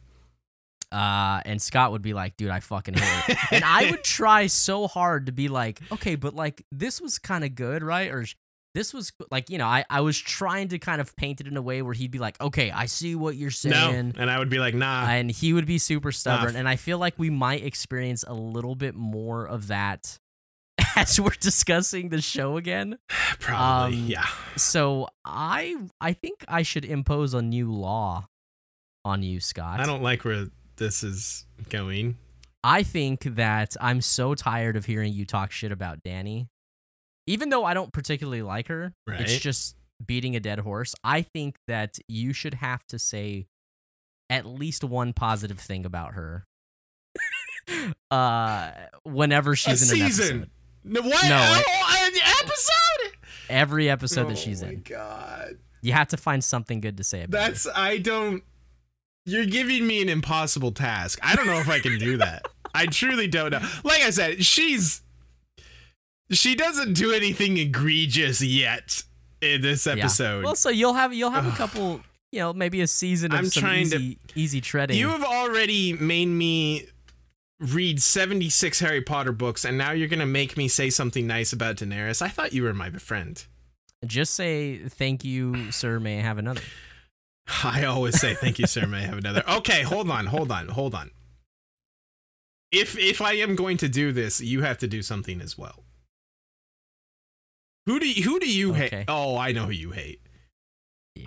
[0.92, 4.46] Uh, and Scott would be like, "Dude, I fucking hate it." and I would try
[4.48, 8.12] so hard to be like, okay, but like this was kind of good, right?
[8.12, 8.26] Or
[8.74, 11.56] this was like, you know, I, I was trying to kind of paint it in
[11.58, 14.14] a way where he'd be like, okay, I see what you're No, saying.
[14.18, 15.06] and I would be like, nah.
[15.08, 16.50] And he would be super stubborn.
[16.52, 20.18] f- and I feel like we might experience a little bit more of that
[20.96, 22.98] as we're discussing the show again.
[23.40, 24.26] Probably, um, yeah.
[24.56, 28.28] So I I think I should impose a new law
[29.06, 29.80] on you, Scott.
[29.80, 32.18] I don't like where this is going.
[32.64, 36.48] I think that I'm so tired of hearing you talk shit about Dany.
[37.26, 40.94] Even though I don't particularly like her, it's just beating a dead horse.
[41.04, 43.48] I think that you should have to say
[44.30, 46.46] at least one positive thing about her.
[48.12, 48.72] uh
[49.04, 50.38] whenever she's a in an season.
[50.38, 50.50] episode.
[50.84, 51.30] No, what?
[51.30, 53.18] No, oh, an episode?
[53.50, 54.82] Every episode oh that she's my in.
[54.82, 55.58] God.
[55.82, 57.48] You have to find something good to say about her.
[57.48, 58.44] That's I don't.
[59.26, 61.20] You're giving me an impossible task.
[61.22, 62.46] I don't know if I can do that.
[62.76, 63.62] I truly don't know.
[63.84, 65.02] Like I said, she's
[66.32, 69.04] she doesn't do anything egregious yet
[69.42, 69.94] in this Yeah.
[69.94, 70.44] episode.
[70.44, 73.46] Well, so you'll have you'll have a couple, you know, maybe a season of I'm
[73.48, 74.98] some trying to- easy easy treading.
[74.98, 76.88] you have already made me
[77.60, 81.78] read 76 Harry Potter books, and now you're gonna make me say something nice about
[81.78, 82.22] Daenerys.
[82.22, 83.44] I thought you were my friend.
[84.06, 86.00] Just say thank you, sir.
[86.00, 86.62] May I have another?
[87.64, 88.86] I always say thank you, sir.
[88.86, 89.44] May I have another?
[89.50, 91.12] Okay, hold on, hold on, hold on.
[92.72, 95.83] If if I am going to do this, you have to do something as well.
[97.86, 98.89] Who do you, who do you Okay.
[98.89, 99.06] hate?
[99.08, 100.19] Oh, I know who you hate.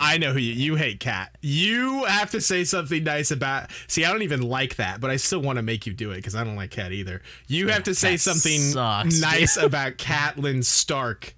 [0.01, 1.37] I know who you you hate Cat.
[1.41, 3.69] You have to say something nice about.
[3.87, 6.17] See, I don't even like that, but I still want to make you do it
[6.17, 7.21] because I don't like Cat either.
[7.47, 11.35] You have to say something sucks, nice about Catelyn Stark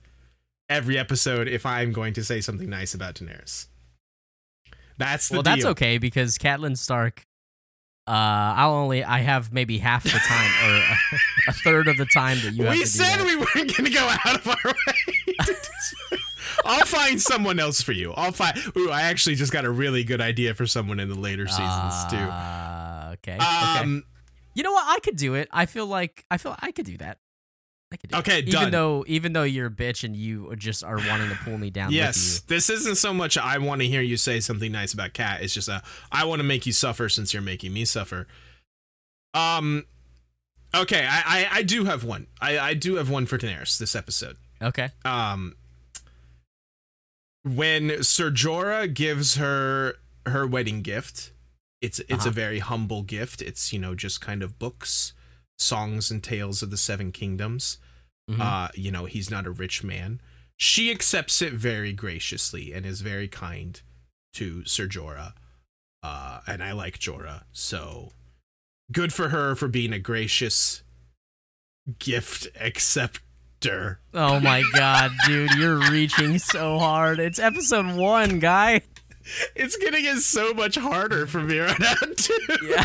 [0.67, 3.67] every episode if I'm going to say something nice about Daenerys.
[4.97, 7.23] That's the well, that's okay because Catelyn Stark.
[8.09, 10.97] Uh, I'll only I have maybe half the time or a,
[11.49, 13.25] a third of the time that you have we said that.
[13.25, 15.53] we weren't going to go out of our way.
[16.65, 18.11] I'll find someone else for you.
[18.13, 18.57] I'll find.
[18.75, 22.05] Ooh, I actually just got a really good idea for someone in the later seasons
[22.09, 22.17] too.
[22.17, 23.35] Uh, okay.
[23.35, 23.79] okay.
[23.79, 24.03] Um,
[24.55, 24.85] You know what?
[24.87, 25.47] I could do it.
[25.51, 27.19] I feel like I feel I could do that.
[27.91, 28.19] I could do it.
[28.19, 31.57] Okay, Even though even though you're a bitch and you just are wanting to pull
[31.57, 34.93] me down yes, this isn't so much I want to hear you say something nice
[34.93, 35.41] about Cat.
[35.41, 38.27] It's just a I want to make you suffer since you're making me suffer.
[39.33, 39.85] Um,
[40.75, 42.27] okay, I I, I do have one.
[42.39, 44.37] I I do have one for Daenerys this episode.
[44.61, 44.89] Okay.
[45.03, 45.55] um
[47.43, 51.31] when Ser Jorah gives her her wedding gift,
[51.81, 52.29] it's it's Uh-huh.
[52.29, 53.41] a very humble gift.
[53.41, 55.13] It's you know just kind of books,
[55.59, 57.77] songs and tales of the seven kingdoms.
[58.29, 58.39] Mhm.
[58.39, 60.21] Uh, you know he's not a rich man.
[60.57, 63.81] She accepts it very graciously and is very kind
[64.33, 65.33] to Sir Jorah.
[66.03, 68.13] Uh, and I like Jorah, so
[68.91, 70.83] good for her for being a gracious
[71.97, 73.99] gift acceptor.
[74.13, 77.19] Oh my god, dude, you're reaching so hard.
[77.19, 78.81] It's episode one, guy.
[79.55, 82.37] It's gonna get so much harder from here on out too.
[82.63, 82.83] Yeah.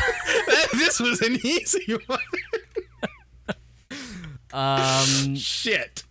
[0.74, 2.18] this was an easy one.
[4.52, 6.04] Um, Shit.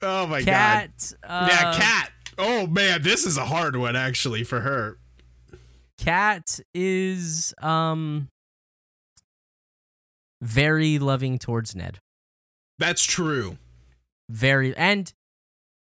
[0.00, 1.14] Oh my cat.
[1.22, 1.30] god.
[1.30, 2.10] Uh, Yeah, cat.
[2.38, 4.96] Oh man, this is a hard one actually for her.
[5.98, 8.28] Cat is um
[10.40, 11.98] very loving towards Ned.
[12.78, 13.58] That's true.
[14.30, 15.12] Very and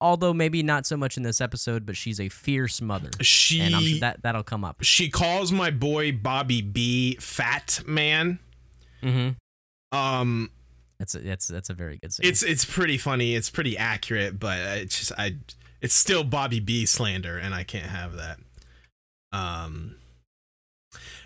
[0.00, 3.10] although maybe not so much in this episode, but she's a fierce mother.
[3.20, 4.82] She and I'm sure that that'll come up.
[4.82, 8.38] she calls my boy Bobby B fat man.
[9.02, 9.96] Mm-hmm.
[9.96, 10.50] Um
[10.98, 12.28] That's a, that's that's a very good saying.
[12.28, 13.34] it's it's pretty funny.
[13.34, 15.36] It's pretty accurate, but it's just I
[15.80, 18.38] it's still Bobby B slander and I can't have that.
[19.32, 19.96] Um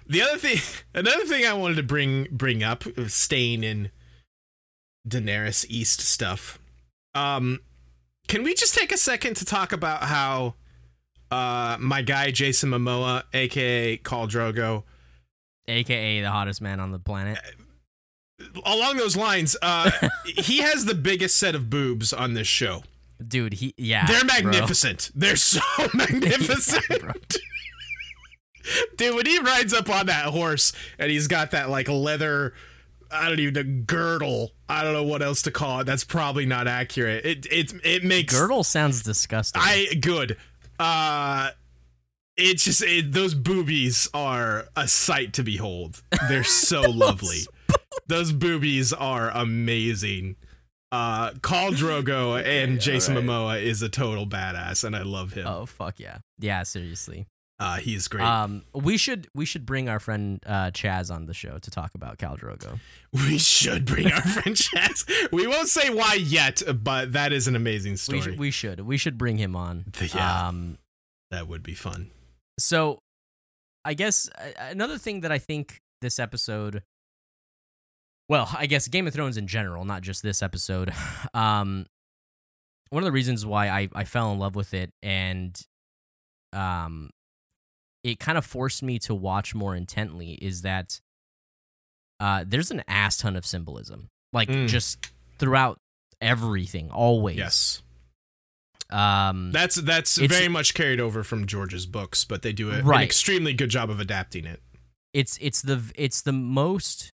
[0.06, 0.58] the other thing
[0.94, 3.90] another thing I wanted to bring bring up staying in
[5.08, 6.58] Daenerys East stuff.
[7.14, 7.60] Um
[8.28, 10.54] can we just take a second to talk about how
[11.30, 14.84] uh my guy Jason Momoa aka Khal Drogo
[15.66, 17.38] AKA the hottest man on the planet.
[18.64, 19.90] along those lines uh
[20.26, 22.82] he has the biggest set of boobs on this show.
[23.26, 24.06] Dude, he yeah.
[24.06, 24.42] They're bro.
[24.42, 25.10] magnificent.
[25.14, 25.60] They're so
[25.94, 26.84] magnificent.
[26.90, 27.12] Yeah, bro.
[28.96, 32.54] Dude, when he rides up on that horse and he's got that like leather
[33.10, 34.52] I don't even know girdle.
[34.68, 35.84] I don't know what else to call it.
[35.84, 37.24] That's probably not accurate.
[37.24, 39.60] It it it makes Girdle sounds disgusting.
[39.64, 40.36] I good.
[40.78, 41.50] Uh
[42.36, 46.02] it's just it, those boobies are a sight to behold.
[46.28, 47.40] They're so lovely.
[48.06, 50.36] Those boobies are amazing.
[50.90, 53.28] Uh Khal Drogo and Jason alright.
[53.28, 55.46] Momoa is a total badass and I love him.
[55.46, 56.18] oh fuck yeah.
[56.38, 57.26] Yeah, seriously.
[57.60, 58.24] Uh he's great.
[58.24, 61.94] Um we should we should bring our friend uh Chaz on the show to talk
[61.94, 62.80] about Khal Drogo.
[63.12, 65.06] we should bring our friend Chaz.
[65.30, 68.18] We won't say why yet, but that is an amazing story.
[68.18, 69.84] We should, we should we should bring him on.
[70.14, 70.78] yeah, Um
[71.30, 72.10] that would be fun.
[72.58, 72.98] so
[73.84, 76.82] I guess uh, another thing that I think this episode
[78.28, 80.92] well, I guess Game of Thrones in general, not just this episode.
[81.34, 81.86] Um
[82.90, 85.60] one of the reasons why I I fell in love with it and
[86.52, 87.10] um
[88.04, 91.00] it kind of forced me to watch more intently is that
[92.20, 94.08] uh there's an ass ton of symbolism.
[94.32, 94.68] Like Mm.
[94.68, 95.78] just throughout
[96.20, 97.36] everything always.
[97.36, 97.82] Yes.
[98.90, 103.02] Um That's that's very much carried over from George's books, but they do a, an
[103.02, 104.60] extremely good job of adapting it.
[105.12, 107.10] it's it's the it's the most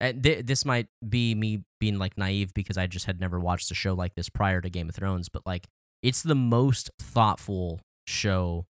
[0.00, 3.70] and th- this might be me being like naive because I just had never watched
[3.70, 5.66] a show like this prior to Game of Thrones, but like
[6.02, 8.64] it's the most thoughtful show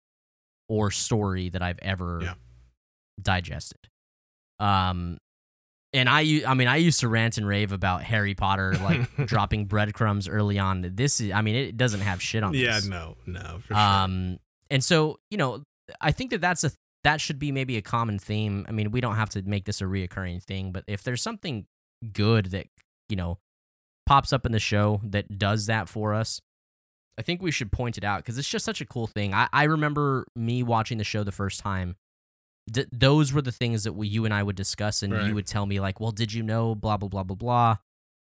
[0.69, 2.33] or story that I've ever Yeah.
[3.21, 3.79] digested.
[4.59, 5.17] Um
[5.93, 9.65] and I I mean I used to rant and rave about Harry Potter like dropping
[9.65, 10.81] breadcrumbs early on.
[10.95, 12.85] This is I mean it doesn't have shit on Yeah, this.
[12.87, 14.37] no, no, for Um,
[14.69, 15.63] and so you know,
[16.01, 16.71] I think that that's a
[17.03, 18.65] that should be maybe a common theme.
[18.67, 21.65] I mean, we don't have to make this a reoccurring thing, but if there's something
[22.11, 22.67] good that
[23.07, 23.37] you know
[24.05, 26.41] pops up in the show that does that for us,
[27.17, 29.33] I think we should point it out because it's just such a cool thing.
[29.33, 31.95] I, I remember me watching the show the first time.
[32.71, 35.25] D- those were the things that we, you and I would discuss, and Right.
[35.27, 37.77] you would tell me like, "Well, did you know?" Blah blah blah blah blah,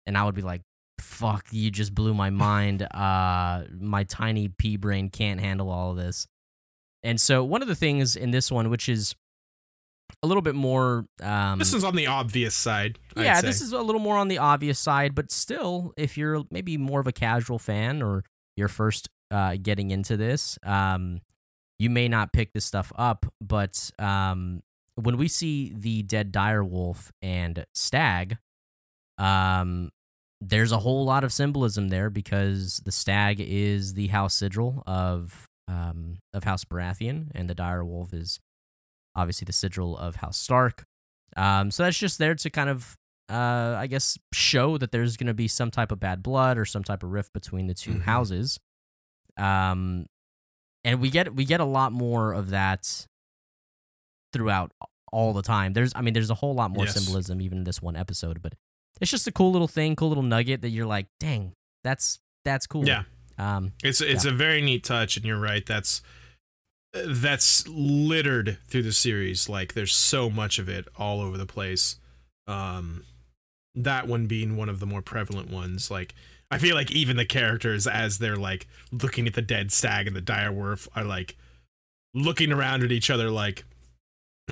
[0.07, 0.61] and I would be like,
[0.99, 2.87] "Fuck, you just blew my mind.
[2.93, 6.25] Uh, my tiny pea brain can't handle all of this."
[7.03, 9.13] And so one of the things in this one, which is
[10.23, 12.97] a little bit more, um, This is on the obvious side.
[13.15, 16.43] I'd yeah, this is a little more on the obvious side, but still, if you're
[16.49, 18.23] maybe more of a casual fan or
[18.59, 21.21] you're first uh, getting into this, um,
[21.79, 23.25] you may not pick this stuff up.
[23.41, 24.61] But um,
[24.95, 28.37] when we see the dead direwolf and stag,
[29.17, 29.89] um,
[30.41, 35.47] there's a whole lot of symbolism there because the stag is the house sigil of
[35.67, 38.39] um, of House Baratheon, and the direwolf is
[39.15, 40.83] obviously the sigil of House Stark.
[41.37, 42.95] Um, so that's just there to kind of,
[43.29, 46.65] uh, I guess, show that there's going to be some type of bad blood or
[46.65, 48.01] some type of rift between the 2 Mhm.
[48.03, 48.59] houses.
[49.37, 50.07] Um,
[50.83, 53.05] and we get we get a lot more of that
[54.33, 54.71] throughout
[55.11, 55.73] all the time.
[55.73, 56.95] There's, I mean, there's a whole lot more Yes.
[56.95, 58.53] symbolism even in this one episode, but
[59.01, 62.67] it's just a cool little thing, cool little nugget that you're like, dang, that's that's
[62.67, 62.85] cool.
[62.87, 63.03] Yeah.
[63.37, 65.65] Um, It's it's a very neat touch, and you're right.
[65.65, 66.01] That's
[66.93, 69.47] that's littered through the series.
[69.49, 71.97] Like there's so much of it all over the place.
[72.47, 73.05] Um,
[73.75, 75.89] that one being one of the more prevalent ones.
[75.89, 76.13] Like
[76.51, 80.15] I feel like even the characters, as they're like looking at the dead stag and
[80.15, 81.37] the direwolf, are like
[82.13, 83.63] looking around at each other, like,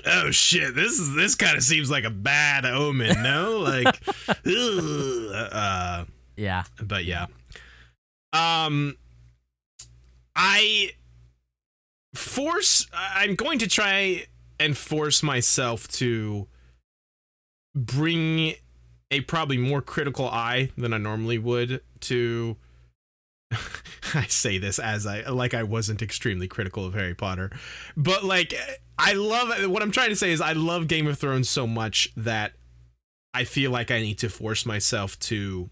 [0.06, 4.00] "Oh shit, this is this kind of seems like a bad omen." No, like,
[4.46, 6.64] uh, yeah.
[6.82, 7.26] but yeah
[8.34, 8.96] um
[10.36, 10.92] i
[12.14, 14.26] force i'm going to try
[14.60, 16.48] and force myself to
[17.76, 18.54] bring
[19.12, 22.58] a probably more critical eye than i normally would to
[24.14, 27.50] i say this as i like i wasn't extremely critical of harry potter
[27.96, 28.54] but like
[28.98, 32.10] i love what i'm trying to say is i love game of thrones so much
[32.18, 32.54] that
[33.34, 35.70] i feel like i need to force myself to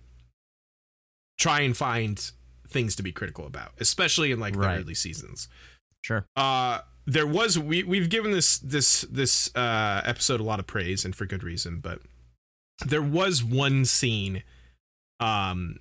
[1.37, 2.31] try and find
[2.69, 4.75] things to be critical about, especially in like Right.
[4.77, 5.47] the early seasons.
[6.01, 6.25] Sure.
[6.35, 11.03] Uh there was we we've given this this this uh episode a lot of praise
[11.05, 11.99] and for good reason, but
[12.85, 14.43] there was one scene
[15.19, 15.77] um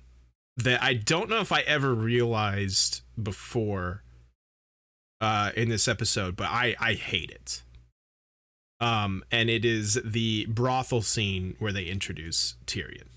[0.57, 4.03] that I don't know if I ever realized before
[5.21, 7.63] uh in this episode, but I I hate it.
[8.79, 13.07] Um and it is the brothel scene where they introduce Tyrion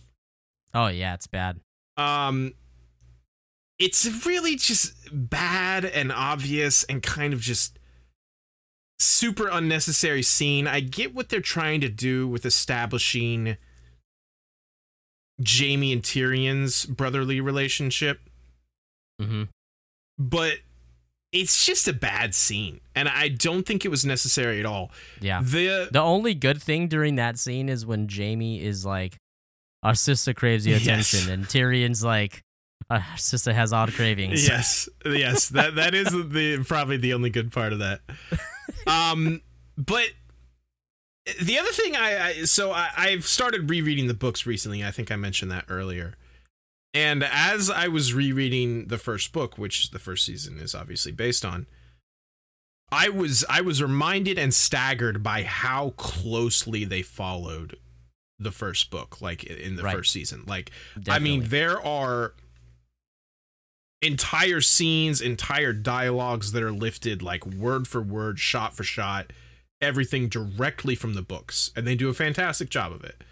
[0.74, 1.60] Oh yeah, it's bad.
[1.96, 2.54] um
[3.78, 7.78] it's really just bad and obvious and kind of just
[8.98, 10.66] super unnecessary scene.
[10.66, 13.56] I get what they're trying to do with establishing
[15.46, 18.20] Jaime and Tyrion's brotherly relationship,
[19.20, 19.44] Mm-hmm.
[20.18, 20.54] but
[21.32, 24.90] it's just a bad scene and I don't think it was necessary at all.
[25.20, 25.40] Yeah.
[25.42, 29.16] The The only good thing during that scene is when Jaime is like,
[29.82, 31.12] "Our sister craves your Yes.
[31.12, 32.42] attention," and Tyrion's like,
[32.88, 37.50] "Our sister has odd cravings." yes yes that that is the probably the only good
[37.52, 38.00] part of that
[38.86, 39.42] um
[39.76, 40.06] but
[41.42, 45.10] the other thing i, I so I, i've started rereading the books recently i think
[45.10, 46.14] i mentioned that earlier
[46.94, 51.44] and as i was rereading the first book which the first season is obviously based
[51.44, 51.66] on
[52.90, 57.76] i was i was reminded and staggered by how closely they followed
[58.38, 59.96] the first book like in the Right.
[59.96, 61.14] first season like Definitely.
[61.14, 62.34] I mean, there are
[64.00, 69.32] entire scenes, entire dialogues that are lifted like word for word, shot for shot,
[69.80, 71.70] everything directly from the books.
[71.76, 73.22] And they do a fantastic job of it.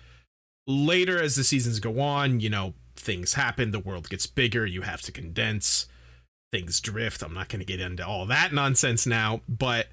[0.67, 4.83] Later, as the seasons go on, you know, things happen, the world gets bigger, you
[4.83, 5.87] have to condense,
[6.53, 7.23] things drift.
[7.23, 9.87] I'm not going to get into all that nonsense now, but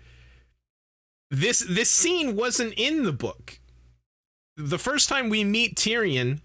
[1.29, 3.59] this this scene wasn't in the book.
[4.57, 6.41] The first time we meet Tyrion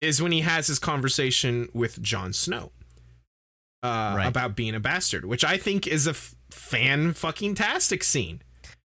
[0.00, 2.72] is when he has his conversation with Jon Snow
[3.82, 4.26] uh, Right.
[4.26, 8.40] about being a bastard, which I think is a f- fan fucking tastic scene.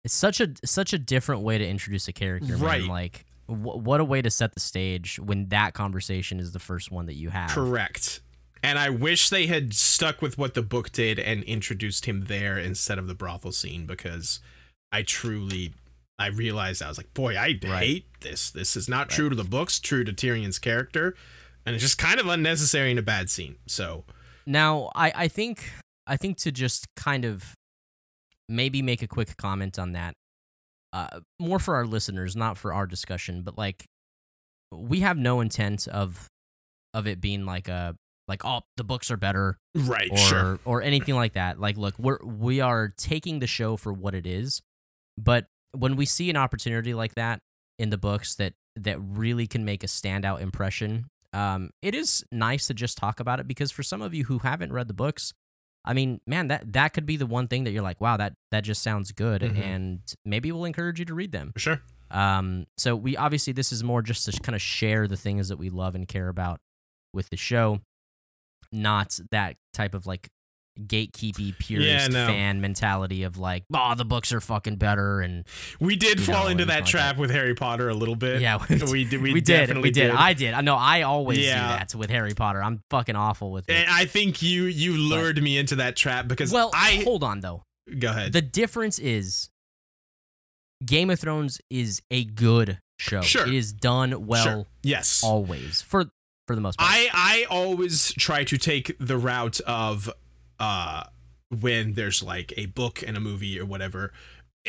[0.09, 2.53] It's such a such a different way to introduce a character.
[2.57, 2.61] man.
[2.63, 2.83] Right.
[2.85, 6.91] Like, wh- what a way to set the stage when that conversation is the first
[6.91, 7.51] one that you have.
[7.51, 8.21] Correct.
[8.63, 12.59] And I wish they had stuck with what the book did and introduced him there
[12.59, 14.41] instead of the brothel scene because
[14.91, 15.75] I truly
[16.19, 17.79] I realized I was like, boy, I Right.
[17.85, 18.51] hate this.
[18.51, 21.15] This is not true to the books, true to Tyrion's character,
[21.67, 23.57] and it's just kind of unnecessary in a bad scene.
[23.67, 24.05] So
[24.47, 25.71] Now, I, I think
[26.07, 27.53] I think to just kind of
[28.49, 30.15] maybe make a quick comment on that,
[30.93, 33.87] uh, more for our listeners, not for our discussion, but like
[34.73, 36.29] we have no intent of
[36.95, 37.95] of it being like a
[38.27, 41.59] like oh the books are better right, or sure, or anything like that.
[41.59, 44.61] Like, look, we're we are taking the show for what it is,
[45.17, 47.41] but when we see an opportunity like that
[47.79, 52.67] in the books that that really can make a standout impression, um, it is nice
[52.69, 55.33] to just talk about it because for some of you who haven't read the books,
[55.89, 58.35] I mean, man, that that could be the one thing that you're like, wow, that
[58.51, 59.59] that just sounds good, Mhm.
[59.65, 61.53] and maybe we'll encourage you to read them.
[61.55, 61.83] For sure.
[62.11, 65.57] Um, so we obviously this is more just to kind of share the things that
[65.59, 66.61] we love and care about
[67.15, 67.81] with the show,
[68.71, 70.29] not that type of like
[70.87, 72.27] gatekeepy purist no.
[72.27, 75.45] fan mentality of like, oh, the books are fucking better, and
[75.81, 78.41] We did fall know, into that like trap with Harry Potter a little bit.
[78.41, 78.59] yeah,
[78.91, 79.21] we did.
[79.21, 80.11] We, we, did, definitely we did.
[80.11, 80.55] I did.
[80.55, 80.77] I know.
[80.77, 81.55] I always Yeah.
[81.73, 82.63] do that with Harry Potter.
[82.63, 83.73] I'm fucking awful with it.
[83.75, 87.41] And I think you you lured me into that trap because well, I hold on
[87.41, 87.63] though.
[87.99, 88.33] go ahead.
[88.33, 89.49] The difference is
[90.85, 93.21] Game of Thrones is a good show.
[93.21, 93.47] Sure.
[93.47, 94.67] It is done well Sure.
[94.83, 95.23] Yes.
[95.25, 96.07] always for
[96.47, 96.91] for the most part.
[96.91, 100.11] I I always try to take the route of
[100.61, 101.05] uh
[101.61, 104.13] when there's like a book and a movie or whatever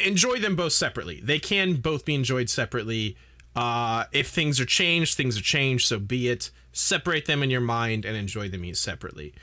[0.05, 1.19] enjoy them both separately.
[1.21, 3.17] They can both be enjoyed separately.
[3.55, 6.51] Uh if things are changed, things are changed, so be it.
[6.71, 9.33] Separate them in your mind and enjoy them separately.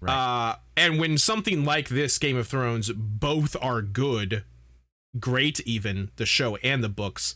[0.00, 0.12] Right.
[0.12, 4.44] Uh and when something like this Game of Thrones both are good,
[5.18, 7.34] great even, the show and the books,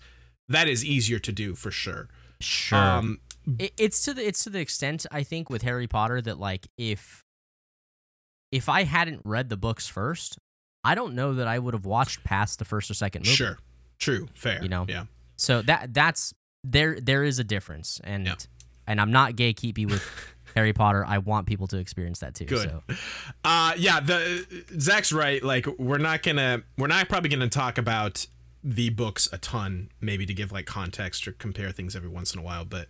[0.49, 2.09] that is easier to do for sure.
[2.41, 2.79] sure.
[2.79, 3.21] Um
[3.59, 6.67] it, it's to the it's to the extent I think with Harry Potter that like
[6.77, 7.25] if
[8.53, 10.39] if I hadn't read the books first,
[10.85, 13.35] I don't know that I would have watched past the first or second movie.
[13.37, 13.59] Sure.
[13.99, 14.29] True.
[14.35, 14.63] Fair.
[14.63, 14.87] You know?
[14.89, 15.05] Yeah.
[15.37, 16.35] So that that's
[16.65, 18.35] there there is a difference and Yeah.
[18.87, 20.03] and I'm not gatekeepy with
[20.55, 21.05] Harry Potter.
[21.07, 22.47] I want people to experience that too.
[22.47, 22.69] Good.
[22.71, 22.83] So
[23.45, 25.43] Uh yeah, the Zach's right.
[25.43, 28.27] Like we're not gonna we're not probably gonna talk about
[28.63, 32.41] the books a ton, maybe to give like context or compare things every once in
[32.41, 32.89] a while, but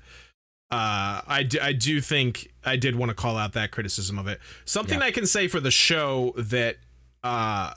[0.70, 4.28] uh I do, I do think I did want to call out that criticism of
[4.28, 4.38] it.
[4.64, 5.06] Something Yeah.
[5.06, 6.76] I can say for the show that
[7.24, 7.74] uh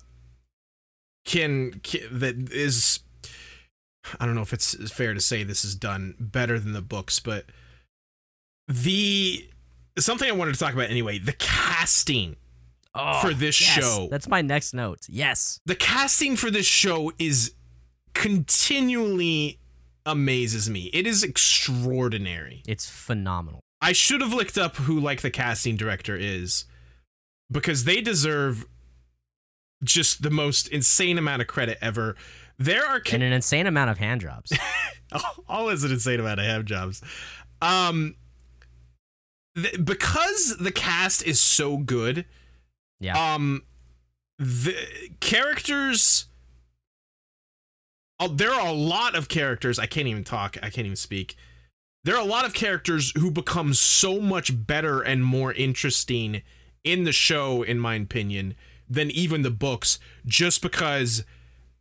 [1.25, 2.99] can, can that is
[4.19, 7.19] I don't know if it's fair to say this is done better than the books,
[7.19, 7.45] but
[8.67, 9.47] the
[9.97, 12.35] something I wanted to talk about anyway, the casting
[12.95, 13.71] Oh, for this yes.
[13.73, 14.07] show.
[14.11, 14.99] That's my next note.
[15.09, 15.59] Yes.
[15.65, 17.53] The casting for this show is
[18.13, 19.59] continually
[20.05, 20.89] amazes me.
[20.93, 22.61] It is extraordinary.
[22.67, 23.59] It's phenomenal.
[23.81, 26.65] I should have looked up who like the casting director is
[27.51, 28.65] because they deserve
[29.83, 32.15] just the most insane amount of credit ever.
[32.57, 34.53] There are ca- And an insane amount of hand jobs.
[35.49, 37.01] always an insane amount of ham jobs.
[37.61, 38.15] Um,
[39.55, 42.25] th- because the cast is so good.
[42.99, 43.33] Yeah.
[43.35, 43.63] Um,
[44.39, 44.75] the
[45.19, 46.27] characters.
[48.31, 49.77] There are a lot of characters.
[49.79, 50.57] I can't even talk.
[50.63, 51.35] I can't even speak.
[52.05, 56.41] There are a lot of characters who become so much better and more interesting
[56.83, 58.55] in the show, in my opinion,
[58.89, 61.23] than even the books, just because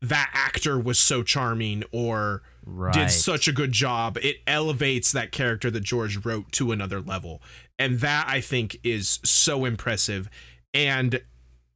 [0.01, 2.95] that actor was so charming or Right.
[2.95, 4.17] did such a good job.
[4.23, 7.43] It elevates that character that George wrote to another level.
[7.79, 10.29] And that I think is so impressive.
[10.73, 11.21] And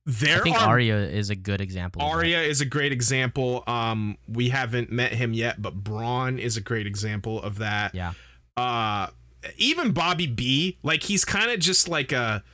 [0.06, 2.00] there I think are Arya is a good example.
[2.00, 3.64] Arya is a great example.
[3.66, 7.94] Um, we haven't met him yet, but Bronn is a great example of that.
[7.94, 8.12] Yeah.
[8.56, 9.08] Uh,
[9.56, 12.44] even Bobby B, like he's kind of just like a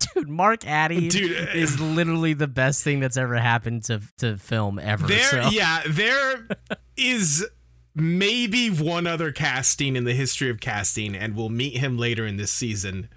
[0.14, 4.36] Dude, Mark Addy Dude, uh, is literally the best thing that's ever happened to to
[4.36, 5.06] film ever.
[5.06, 5.28] there.
[5.30, 5.48] so.
[5.50, 6.48] Yeah, there
[6.96, 7.46] is
[7.94, 12.36] maybe one other casting in the history of casting, and we'll meet him later in
[12.36, 13.08] this season.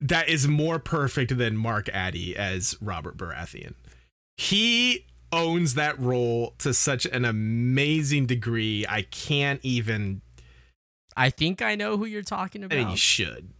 [0.00, 3.74] That is more perfect than Mark Addy as Robert Baratheon.
[4.36, 8.86] He owns that role to such an amazing degree.
[8.88, 10.22] I can't even.
[11.16, 12.78] I think I know who you're talking I about.
[12.78, 13.50] mean, you should.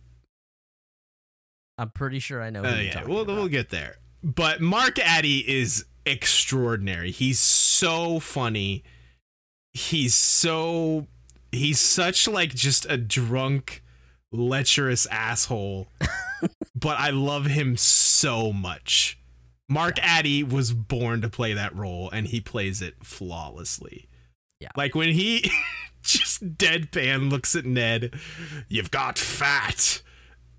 [1.77, 3.37] I'm pretty sure I know who Uh, you're yeah, talking we'll about.
[3.37, 3.97] we'll get there.
[4.23, 7.11] But Mark Addy is extraordinary.
[7.11, 8.83] He's so funny.
[9.73, 11.07] He's so
[11.53, 13.83] he's such like just a drunk,
[14.33, 15.89] lecherous asshole.
[16.75, 19.19] but I love him so much.
[19.69, 24.09] Mark Addy was born to play that role and he plays it flawlessly.
[24.61, 24.71] Yeah.
[24.77, 25.51] Like when he
[26.03, 28.15] just deadpan looks at Ned,
[28.69, 30.03] you've got fat.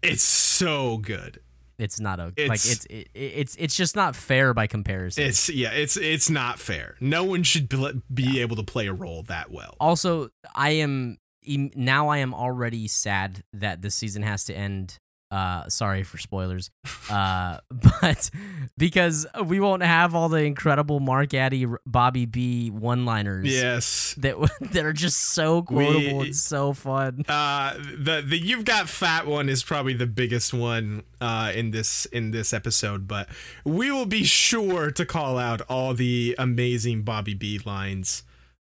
[0.02, 1.40] It's so good.
[1.80, 5.24] It's not a like It's- it's it, it's it's just not fair by comparison.
[5.24, 6.96] It's yeah, it's it's not fair.
[7.00, 9.76] No one should be, be able to play a role that well.
[9.80, 11.18] also, I am
[11.48, 14.98] now I am already sad that this season has to end.
[15.32, 16.72] Uh, sorry for spoilers.
[17.10, 18.30] Uh, but
[18.78, 23.46] because we won't have all the incredible Mark Addy, Bobby B one-liners.
[23.48, 24.16] Yes.
[24.18, 24.36] That
[24.72, 27.26] that are just so quotable We- and so fun.
[27.30, 32.06] Uh the the you've got fat one is probably the biggest one uh in this
[32.08, 33.30] in this episode, but
[33.64, 38.24] we will be sure to call out all the amazing Bobby B lines.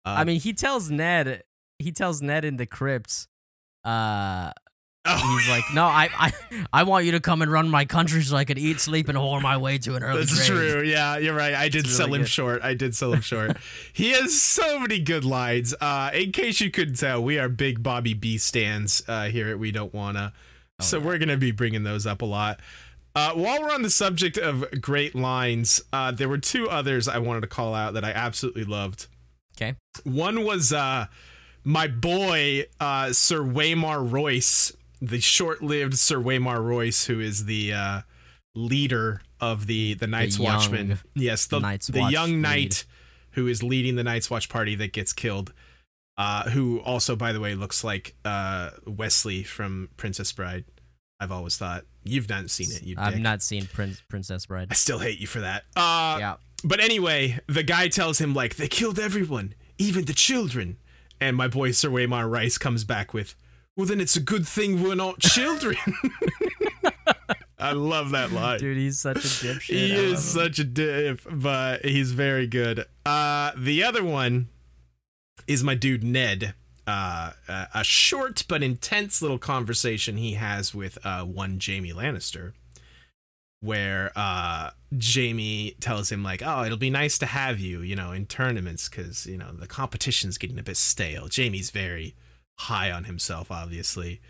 [0.06, 1.44] Uh, I mean, he tells Ned,
[1.80, 3.28] he tells Ned in the crypt,
[3.84, 4.52] uh,
[5.10, 6.34] Oh, He's like, no, I, I,
[6.74, 9.18] I want you to come and run my country so I could eat, sleep, and
[9.18, 10.48] whore my way to an early That's grave.
[10.72, 10.82] true.
[10.84, 11.54] Yeah, you're right.
[11.54, 12.30] I did It's sell him good.
[12.30, 12.62] short.
[12.62, 13.58] I did sell him short.
[13.94, 15.74] he has so many good lines.
[15.80, 19.60] Uh, in case you couldn't tell, we are big Bobby B stands uh, here at
[19.60, 20.34] We Don't Wanna.
[20.80, 22.60] Oh, so we're gonna be bringing those up a lot.
[23.16, 27.18] Uh, while we're on the subject of great lines, uh, there were two others I
[27.18, 29.08] wanted to call out that I absolutely loved.
[29.56, 29.76] Okay.
[30.04, 31.08] One was uh,
[31.64, 38.02] my boy uh, Sir Waymar Royce, the short-lived Sir Waymar Royce, who is the uh,
[38.56, 41.00] leader of the the Night's young Watchmen.
[41.14, 42.42] Yes, the Night's the Watch young lead.
[42.42, 42.86] knight
[43.32, 45.54] who is leading the Night's Watch party that gets killed.
[46.18, 50.66] Uh, who also, by the way, looks like uh, Westley from Princess Bride.
[51.20, 52.82] I've always thought you've not seen it.
[52.84, 53.22] You I've dick.
[53.22, 54.70] not seen Prince Princess Bride.
[54.72, 55.64] I still hate you for that.
[55.76, 56.36] Uh, yeah.
[56.64, 60.78] but anyway, the guy tells him like they killed everyone, even the children.
[61.22, 63.36] And my boy Sir Waymar Royce comes back with,
[63.78, 65.78] "Well, then it's a good thing we're not children."
[67.60, 68.60] I love that line.
[68.60, 69.62] Dude, he's such a dipshit.
[69.74, 72.86] he I is such a diff, but he's very good.
[73.06, 74.50] Uh, the other one
[75.48, 76.54] is my dude Ned.
[76.86, 82.54] Uh, a- a short but intense little conversation he has with uh, one Jaime Lannister,
[83.60, 84.70] where uh,
[85.04, 88.88] Jaime tells him like, "Oh, it'll be nice to have you, you know, in tournaments
[88.88, 92.16] because you know the competition's getting a bit stale." Jaime's very
[92.60, 94.22] high on himself, obviously,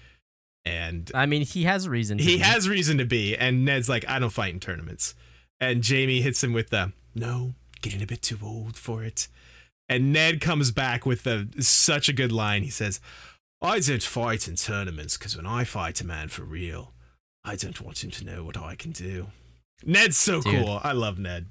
[0.68, 2.18] and I mean, he has a reason.
[2.18, 2.44] To he be.
[2.44, 5.16] has reason to be, and Ned's like, I don't fight in tournaments.
[5.60, 9.28] And Jaime hits him with the, no, getting a bit too old for it.
[9.90, 12.64] And Ned comes back with the such a good line.
[12.64, 13.00] He says,
[13.62, 16.94] I don't fight in tournaments because when I fight a man for real,
[17.46, 19.28] I don't want him to know what I can do.
[19.86, 20.66] Ned's so Dude.
[20.66, 20.82] cool.
[20.84, 21.48] I love Ned.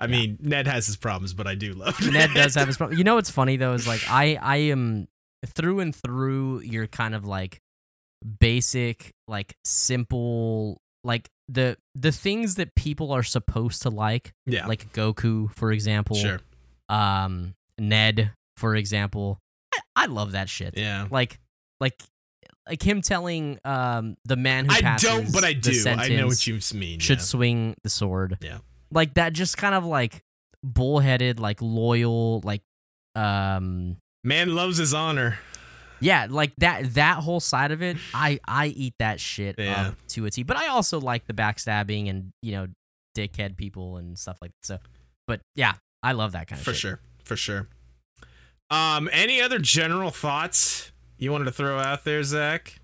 [0.00, 2.12] I mean, Ned has his problems, but I do love Ned.
[2.12, 2.98] Ned does have his problem.
[2.98, 5.08] You know what's funny though is like I I am
[5.46, 7.60] through and through your kind of like
[8.40, 14.92] basic like simple like the the things that people are supposed to like yeah, like
[14.92, 16.40] Goku for example sure.
[16.88, 19.38] um Ned for example
[19.72, 21.06] I, I love that shit Yeah.
[21.10, 21.38] like
[21.80, 22.02] like
[22.68, 25.72] like him telling um the man who I don't, but I do.
[25.86, 26.98] I know what you mean.
[26.98, 27.24] should yeah.
[27.24, 28.36] swing the sword.
[28.42, 28.58] Yeah.
[28.90, 30.22] Like that just kind of like
[30.62, 32.62] bullheaded, like loyal, like
[33.14, 35.38] um Man loves his honor.
[36.00, 39.88] yeah, like that that whole side of it, I I eat that shit Yeah.
[39.88, 40.42] up to a T.
[40.42, 42.66] But I also like the backstabbing and, you know,
[43.16, 44.66] dickhead people and stuff like that.
[44.66, 44.78] So
[45.26, 46.80] but yeah, I love that kind of for shit.
[46.80, 47.68] sure for sure
[48.70, 52.78] um any other general thoughts you wanted to throw out there zach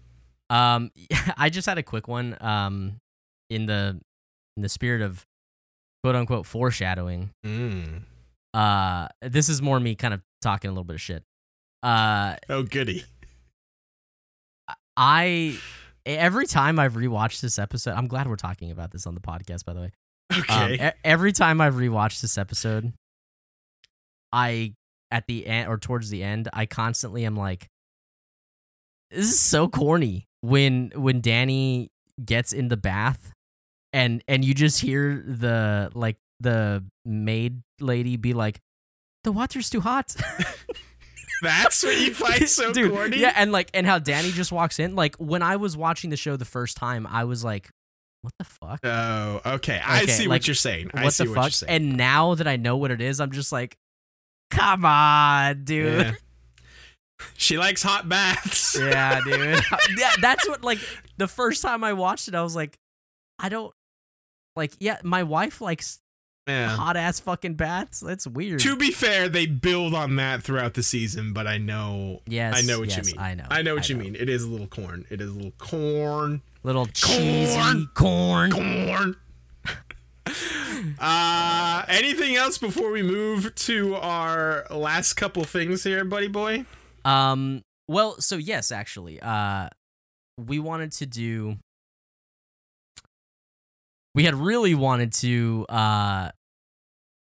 [0.51, 0.91] Um
[1.37, 2.97] I just had a quick one um
[3.51, 4.01] in the
[4.57, 5.25] in the spirit of
[6.03, 7.31] quote unquote foreshadowing.
[7.47, 8.03] mm.
[8.53, 11.25] Uh this is more me kind of talking a little bit of shit.
[11.83, 13.05] Uh oh goody
[14.97, 15.59] I
[16.07, 19.65] every time I've rewatched this episode, I'm glad we're talking about this on the podcast.
[19.65, 19.91] By the way,
[20.31, 22.93] Um, okay e- every time I've rewatched this episode,
[24.33, 24.75] I
[25.11, 27.69] at the end or towards the end, I constantly am like,
[29.11, 31.89] "This is so corny." When when Dany
[32.25, 33.33] gets in the bath,
[33.93, 38.61] and and you just hear the like the maid lady be like,
[39.25, 40.15] "The water's too hot."
[41.43, 44.79] that's what you find so Dude, corny Yeah, and like and how Dany just walks
[44.79, 44.95] in.
[44.95, 47.71] Like when I was watching the show the first time, I was like,
[48.23, 48.81] "What the fuck?
[48.85, 51.45] oh okay i Okay, see like, what you're saying i what see the what fuck?"
[51.45, 53.77] you're saying And now that I know what it is, I'm just like,
[54.51, 56.13] "Come on, dude." Yeah.
[57.37, 59.61] she likes hot baths Yeah, dude.
[59.99, 60.79] yeah, that's what like
[61.17, 62.79] the first time I watched it, I was like,
[63.39, 63.73] I don't
[64.57, 64.73] like.
[64.81, 66.01] Yeah, my wife likes
[66.47, 66.69] Yeah.
[66.69, 68.01] hot ass fucking bats.
[68.01, 68.61] That's weird.
[68.61, 72.61] to be fair they build on that throughout the season but i know yes, I
[72.61, 73.19] know what you mean.
[73.19, 73.47] I know.
[73.51, 74.05] i know what you know.
[74.05, 78.51] mean it is a little corn it is a little corn Little cheesy corn.
[78.51, 79.17] corn.
[80.99, 86.65] uh, anything else before we move to our last couple things here, buddy boy?
[87.05, 87.61] Um.
[87.87, 89.69] Well, so yes, actually, uh,
[90.39, 91.59] we wanted to do.
[94.15, 96.31] We had really wanted to, uh,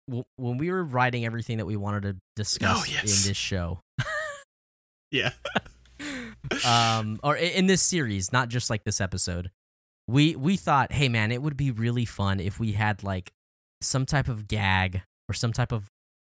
[0.09, 3.23] w- when we were writing everything that we wanted to discuss Oh, yes.
[3.23, 3.79] in this show,
[5.11, 5.31] Yeah.
[6.65, 9.51] um, or in this series, not just like this episode,
[10.07, 13.31] we we thought, hey man, it would be really fun if we had like
[13.81, 15.85] some type of gag or some type of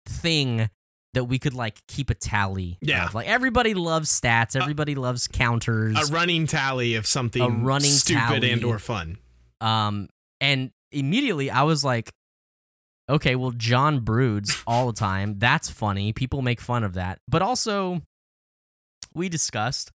[0.08, 0.70] thing
[1.14, 2.78] that we could like keep a tally.
[2.82, 3.08] Yeah.
[3.08, 3.16] of.
[3.16, 5.98] like everybody loves stats, everybody loves counters.
[6.10, 8.52] A running tally of something A running stupid tally.
[8.52, 9.18] and or fun.
[9.60, 10.10] Um,
[10.42, 12.12] and immediately I was like,
[13.10, 15.36] okay, well, Jon broods all the time.
[15.40, 16.14] That's funny.
[16.14, 17.20] People make fun of that.
[17.28, 18.02] But also,
[19.14, 19.92] we discussed,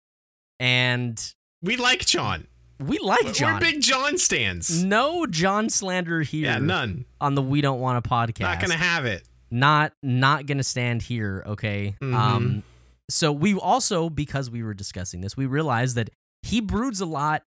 [0.61, 1.21] and
[1.63, 2.47] We like Jon.
[2.79, 3.55] We like Jon.
[3.55, 4.83] We're big Jon stands.
[4.85, 7.07] no Jon slander here Yeah, none.
[7.21, 8.41] on the We Don't Want a podcast.
[8.41, 9.27] Not gonna have it.
[9.51, 12.15] not not gonna stand here okay Mhm.
[12.15, 12.63] um
[13.09, 16.11] so we also because we were discussing this we realized that
[16.43, 17.45] he broods a lot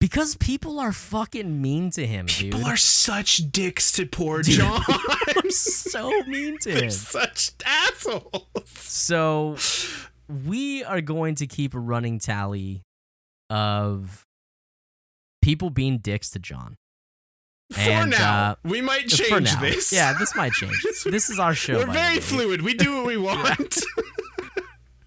[0.00, 4.60] because people are fucking mean to him People dude are such dicks to poor Dude.
[4.60, 4.80] Jon.
[5.26, 8.46] They're so mean to They're him such assholes.
[8.74, 9.56] so
[10.28, 12.82] we are going to keep a running tally
[13.50, 14.24] of
[15.42, 16.76] people being dicks to john
[17.72, 19.92] For And, now, uh, we might change this.
[19.92, 20.76] yeah this might change
[21.06, 22.62] this is our show We're very fluid.
[22.62, 23.78] We do what we want.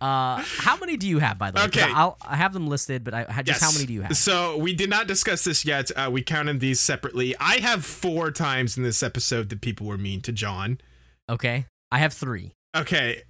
[0.02, 1.66] Uh, how many do you have, by the way?
[1.66, 1.84] Okay.
[1.84, 3.62] I'll I have them listed, but I just Yes.
[3.62, 4.18] how many do you have?
[4.18, 5.92] So we did not discuss this yet.
[5.96, 7.36] Uh, we counted these separately.
[7.40, 10.80] I have four times in this episode that people were mean to Jon.
[11.30, 12.54] Okay, I have three.
[12.76, 13.22] Okay.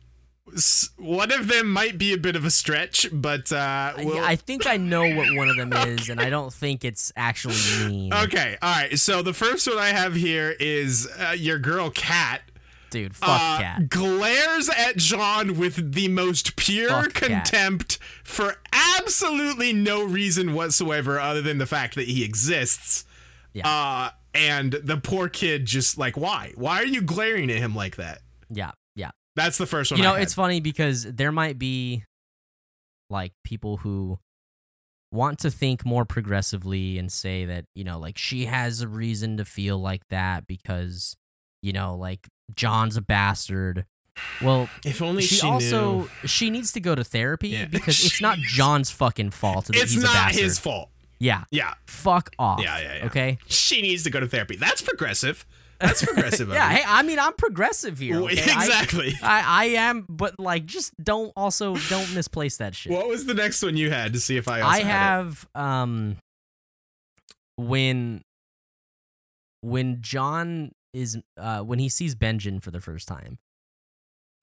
[0.98, 4.66] One of them might be a bit of a stretch, but uh, we'll, I think
[4.68, 7.56] I know what one of them is, and I don't think it's actually
[7.88, 8.14] mean.
[8.14, 9.00] Okay, all right.
[9.00, 12.42] So the first one I have here is uh, your girl Cat.
[12.92, 13.90] Dude, fuck uh, cat.
[13.90, 21.42] glares at Jon with the most pure Fuck contempt for absolutely no reason whatsoever other
[21.42, 23.06] than the fact that he exists.
[23.54, 23.68] Yeah.
[23.68, 26.54] Uh, and the poor kid just like, why?
[26.56, 28.20] Why are you glaring at him like that?
[28.50, 29.12] Yeah, yeah.
[29.36, 29.98] That's the first one.
[29.98, 32.04] You know, it's funny because there might be
[33.10, 34.20] like people who
[35.12, 39.38] want to think more progressively and say that you know, like she has a reason
[39.38, 41.16] to feel like that because
[41.62, 43.86] you know, like Jon's a bastard.
[44.42, 46.10] Well, if only she, she, also knew.
[46.28, 47.66] she needs to go to therapy Yeah.
[47.66, 50.90] because it's not Jon's fucking fault that It's he's a not his fault.
[51.18, 52.62] Yeah, Yeah, fuck off.
[52.62, 53.06] Yeah, yeah, yeah.
[53.06, 53.38] Okay.
[53.48, 54.56] she needs to go to therapy.
[54.58, 55.46] That's progressive.
[55.80, 56.50] That's progressive.
[56.50, 56.70] yeah.
[56.70, 58.22] Hey, I mean, I'm progressive here.
[58.24, 58.34] Okay?
[58.34, 59.14] Exactly.
[59.24, 62.92] I, I am, but like, just don't also don't misplace that shit.
[62.92, 64.62] what was the next one you had to see if I?
[64.62, 64.90] Also I had it?
[64.90, 66.18] have um
[67.56, 68.24] when
[69.62, 73.38] when Jon is uh when he sees Benjen for the first time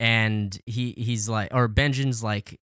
[0.00, 2.60] and he he's like or Benjen's like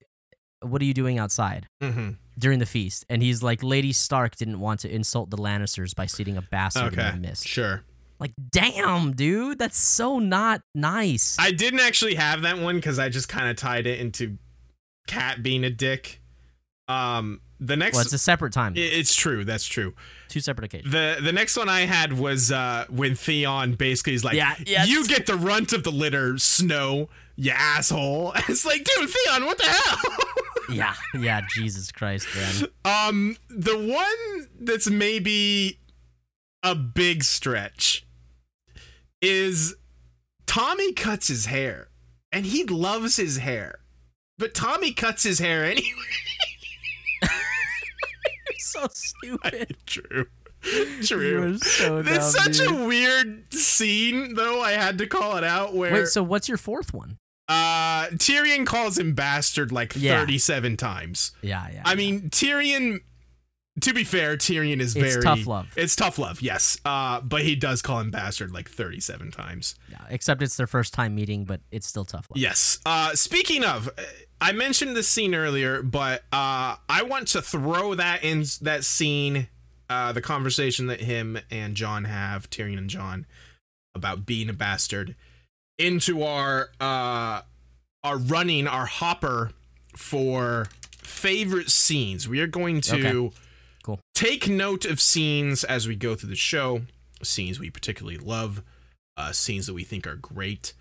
[0.62, 2.16] what are you doing outside Mhm.
[2.38, 6.06] during the feast and he's like Lady Stark didn't want to insult the Lannisters by
[6.06, 7.46] seating a bastard Okay, in the mist.
[7.46, 7.82] sure.
[8.18, 11.36] Like damn, dude, that's so not nice.
[11.38, 14.36] I didn't actually have that one because I just kind of tied it into
[15.06, 16.19] Cat being a dick.
[16.90, 18.72] Um, the next, well, it's a separate time.
[18.76, 19.44] I- it's true.
[19.44, 19.94] That's true.
[20.28, 20.92] Two separate occasions.
[20.92, 24.84] the The next one I had was uh, when Theon basically is like, Yeah, yeah,
[24.84, 29.58] you get the runt of the litter, Snow, you asshole." It's like, dude, Theon, what
[29.58, 29.98] the hell?
[30.72, 32.68] yeah, yeah, Jesus Christ, man.
[33.08, 35.78] Um, the one that's maybe
[36.62, 38.06] a big stretch
[39.20, 39.74] is
[40.46, 41.88] Tommy cuts his hair,
[42.32, 43.80] and he loves his hair,
[44.38, 45.88] but Tommy cuts his hair anyway.
[48.72, 49.76] so stupid.
[49.86, 50.26] True,
[51.02, 51.56] true.
[51.58, 52.70] so It's dumb, such dude.
[52.80, 54.60] a weird scene, though.
[54.60, 55.74] I had to call it out.
[55.74, 57.16] Where Wait, so what's your fourth one?
[57.48, 60.20] uh, Tyrion calls him bastard like Yeah.
[60.20, 61.32] thirty-seven times.
[61.42, 61.82] Yeah, yeah.
[61.84, 63.00] I mean, Tyrion.
[63.82, 65.72] To be fair, Tyrion is It's very tough love.
[65.76, 66.78] It's tough love, yes.
[66.84, 69.74] Uh, but he does call him bastard like thirty-seven times.
[69.90, 72.36] yeah, except it's their first time meeting, but it's still tough love.
[72.36, 72.78] Yes.
[72.84, 74.02] Uh, speaking of, uh,
[74.40, 79.48] I mentioned this scene earlier, but uh, I want to throw that in that scene,
[79.88, 83.26] uh, the conversation that him and Jon have, Tyrion and Jon,
[83.94, 85.14] about being a bastard,
[85.78, 87.42] into our uh,
[88.02, 89.50] our running our hopper
[89.96, 90.68] for
[90.98, 92.28] favorite scenes.
[92.28, 93.36] We are going to Okay.
[93.82, 94.00] Cool.
[94.14, 96.82] take note of scenes as we go through the show,
[97.22, 98.62] scenes we particularly love,
[99.16, 100.72] uh, scenes that we think are great.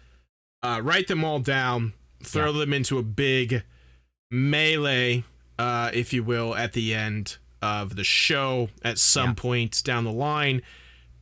[0.61, 1.93] Uh, write them all down,
[2.23, 3.63] throw them into a big
[4.31, 5.23] melee,
[5.57, 9.33] uh, if you will, at the end of the show at some Yeah.
[9.33, 10.61] point down the line,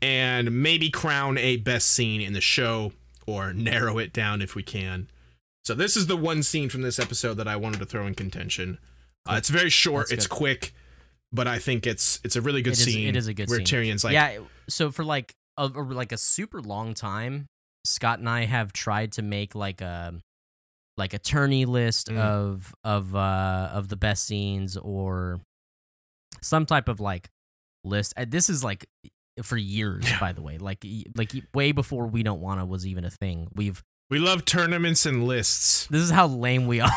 [0.02, 2.93] and maybe crown a best scene in the show
[3.26, 5.10] or narrow it down if we can.
[5.66, 8.16] So this is the one scene from this episode that I wanted to throw in
[8.16, 8.78] contention.
[9.28, 10.74] Uh, it's very short, it's quick,
[11.34, 13.08] but I think it's it's a really good It is- scene.
[13.08, 13.66] it is a good where scene.
[13.66, 14.39] Tyrion's like, yeah.
[14.70, 17.48] So for like a- like a super long time,
[17.84, 20.22] Scott and I have tried to make like a
[20.98, 22.18] like a tourney list Mm.
[22.18, 25.39] of of uh of the best scenes or
[26.41, 27.30] some type of like
[27.84, 28.14] list.
[28.28, 28.86] This is like
[29.43, 30.20] for years, Yeah.
[30.20, 30.58] by the way.
[30.58, 30.86] Like
[31.16, 33.48] like way before we don't wanna was even a thing.
[33.56, 35.86] We've we love tournaments and lists.
[35.88, 36.91] this is how lame we are.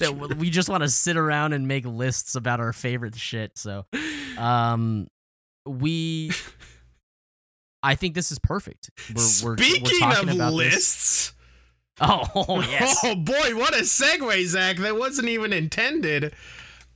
[0.00, 3.52] that we just want to sit around and make lists about our favorite shit.
[3.56, 3.86] So,
[4.36, 5.06] um,
[5.66, 6.30] we,
[7.82, 8.90] I think this is perfect.
[9.14, 11.32] We're, we're, we're talking of lists,
[12.00, 12.98] Oh, yes.
[13.04, 14.76] Oh boy, what a segue, Zach!
[14.76, 16.32] That wasn't even intended.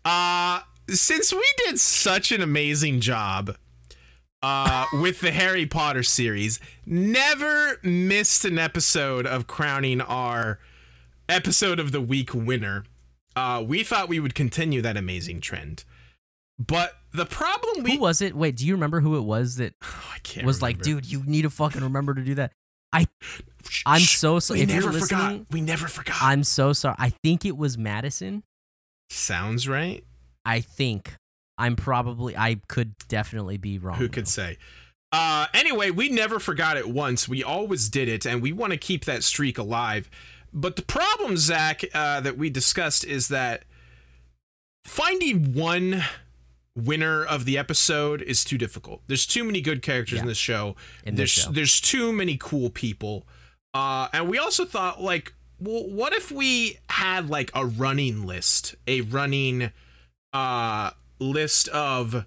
[0.04, 3.56] Uh since we did such an amazing job
[4.42, 10.58] uh, with the Harry Potter series, never missed an episode of crowning our
[11.28, 12.84] episode of the week winner.
[13.34, 15.84] Uh, we thought we would continue that amazing trend.
[16.58, 18.34] But the problem we Who was it?
[18.34, 19.74] Wait, do you remember who it was that
[20.22, 22.52] can't was like, dude, you need to fucking remember to do that?
[22.92, 23.06] I
[23.86, 24.60] I'm so sorry.
[24.60, 25.40] We If you're never forgot.
[25.50, 26.16] We never forgot.
[26.20, 26.96] I'm so sorry.
[26.98, 28.42] I think it was Madison.
[29.10, 30.04] Sounds right.
[30.44, 31.16] I think.
[31.58, 33.98] I'm probably I could definitely be wrong.
[33.98, 34.30] Who could though.
[34.30, 34.58] say?
[35.12, 37.28] Uh, anyway, we never forgot it once.
[37.28, 40.08] We always did it, and we want to keep that streak alive.
[40.54, 43.64] But the problem, Zach, uh, that we discussed is that
[44.84, 46.04] finding one
[46.74, 49.02] winner of the episode is too difficult.
[49.06, 50.76] There's too many good characters in this show.
[51.04, 51.52] In this there's show.
[51.52, 53.26] there's too many cool people.
[53.74, 58.74] Uh, and we also thought like, well, what if we had like a running list,
[58.86, 59.72] a running
[60.32, 62.26] uh list of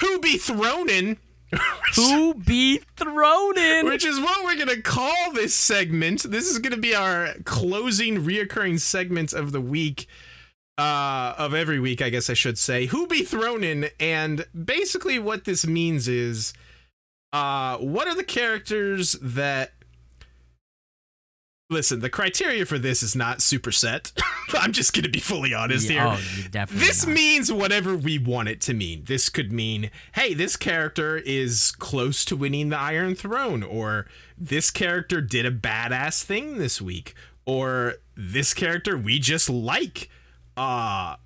[0.00, 1.16] who be thrown in
[1.96, 3.86] Who be thrown in?
[3.86, 6.24] which is what we're gonna call this segment.
[6.24, 10.06] This is gonna be our closing, reoccurring segment of the week,
[10.76, 12.86] uh, of every week, I guess I should say.
[12.86, 16.52] Who be thrown in, and basically what this means is,
[17.32, 19.72] uh, what are the characters that?
[21.70, 24.12] Listen, the criteria for this is not super set.
[24.54, 26.62] I'm just gonna be fully honest Yeah, here.
[26.62, 26.64] Oh.
[26.70, 27.14] This not.
[27.14, 29.04] means whatever we want it to mean.
[29.04, 34.06] This could mean, hey, this character is close to winning the Iron Throne, or
[34.38, 37.14] this character did a badass thing this week,
[37.44, 40.08] or this character we just like.
[40.56, 41.16] Uh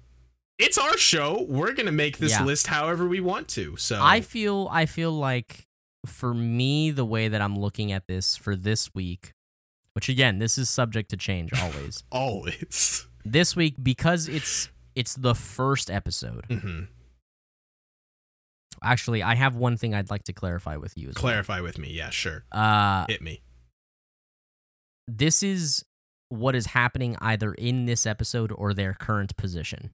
[0.59, 1.47] it's our show.
[1.49, 2.45] We're gonna make this Yeah.
[2.45, 3.77] list however we want to.
[3.77, 5.69] So I feel I feel like
[6.05, 9.33] for me the way that I'm looking at this for this week,
[9.95, 12.05] which again this is subject to change always.
[12.11, 13.07] always.
[13.25, 16.45] this week because it's it's the first episode.
[16.49, 16.81] hmm
[18.85, 21.11] Actually, I have one thing I'd like to clarify with you.
[21.11, 21.91] As Clarify with me.
[21.93, 22.45] Yeah, sure.
[22.51, 23.43] Uh, Hit me.
[25.07, 25.85] this is
[26.31, 29.93] what is happening either in this episode or their current position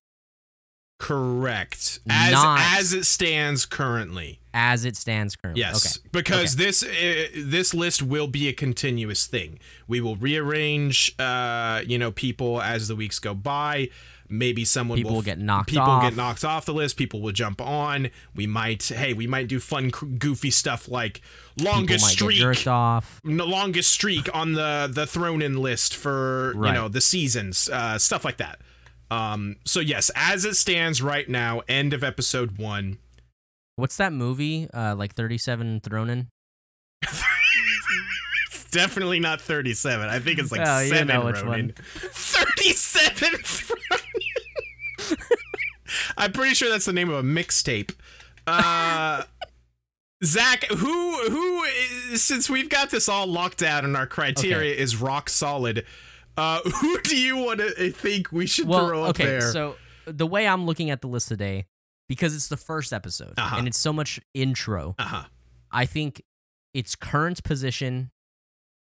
[0.98, 2.00] Correct.
[2.10, 4.40] As Not- as it stands currently.
[4.52, 5.60] as it stands currently.
[5.60, 6.08] Yes, Okay.
[6.12, 9.58] because this uh, this list will be a continuous thing.
[9.86, 13.90] We will rearrange, uh, you know, people as the weeks go by.
[14.30, 16.02] Maybe someone People will will get knocked People off.
[16.02, 16.98] get knocked off the list.
[16.98, 18.10] People will jump on.
[18.34, 21.22] We might, hey, we might do fun, goofy stuff like
[21.58, 23.20] longest might streak, off.
[23.24, 28.22] longest streak on the the thrown in list for you know the seasons, uh, stuff
[28.24, 28.60] like that.
[29.10, 32.98] Um, so yes, as it stands right now, end of episode one.
[33.76, 34.68] What's that movie?
[34.74, 36.26] Uh, like Thirty Seven Thronin.
[37.02, 40.08] It's definitely not 37.
[40.08, 41.06] I think it's like Oh, you seven.
[41.08, 41.72] know which Ronin.
[42.00, 43.30] 37.
[43.70, 45.18] Ronin.
[46.18, 47.94] I'm pretty sure that's the name of a mixtape.
[48.46, 49.22] Uh,
[50.24, 51.62] Zach, who who
[52.12, 55.86] is, since we've got this all locked down and our criteria is rock solid,
[56.38, 59.24] uh, who do you want to think we should Well, throw up okay.
[59.24, 59.40] there?
[59.52, 59.76] So
[60.06, 61.66] the way I'm looking at the list today,
[62.08, 63.56] because it's the first episode Uh-huh.
[63.58, 65.24] and it's so much intro, uh huh.
[65.70, 66.22] I think
[66.72, 68.10] its current position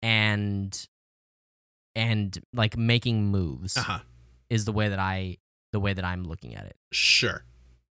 [0.02, 0.86] and
[1.94, 3.98] and like making moves Uh huh.
[4.50, 5.38] is the way that I
[5.72, 6.76] the way that I'm looking at it.
[6.92, 7.44] Sure.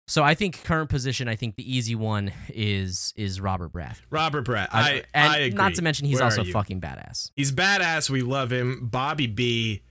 [0.08, 1.28] So I think current position.
[1.28, 4.02] I think the easy one is is Robert Brath.
[4.12, 4.70] Robert Brett.
[4.72, 5.58] I, and I agree.
[5.58, 7.32] not to mention he's Where also fucking badass.
[7.36, 8.10] He's badass.
[8.10, 8.88] We love him.
[8.92, 9.82] Bobby B,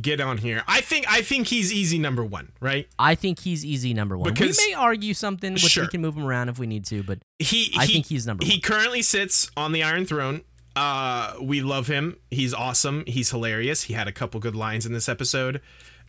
[0.00, 0.64] get on here.
[0.66, 2.88] I think I think he's easy number one, right?
[2.98, 4.32] I think he's easy number one.
[4.34, 5.84] Because- we may argue something, which Sure.
[5.84, 8.26] we can move him around if we need to, but He I he, think he's
[8.26, 8.50] number one.
[8.50, 8.62] he one.
[8.62, 10.40] currently sits on the Iron Throne.
[10.74, 12.16] Uh, we love him.
[12.30, 13.04] He's awesome.
[13.06, 13.84] He's hilarious.
[13.84, 15.60] He had a couple good lines in this episode,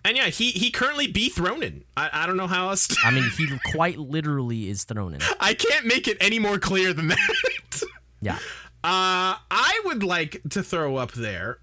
[0.04, 1.84] and yeah, he he currently be thrown in.
[1.96, 2.88] I, I don't know how else.
[2.88, 5.22] To, I mean, he quite literally is thrown in.
[5.40, 7.82] I can't make it any more clear than that.
[8.22, 8.38] Yeah.
[8.84, 11.60] Uh, I would like to throw up there.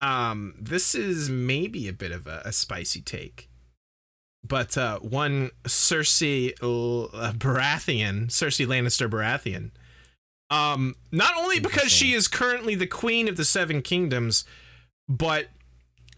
[0.00, 3.48] Um, this is maybe a bit of a, a spicy take,
[4.44, 9.72] but uh, one Cersei L- Baratheon, Cersei Lannister Baratheon.
[10.50, 14.44] Um, not only because she is currently the queen of the Seven Kingdoms,
[15.08, 15.48] but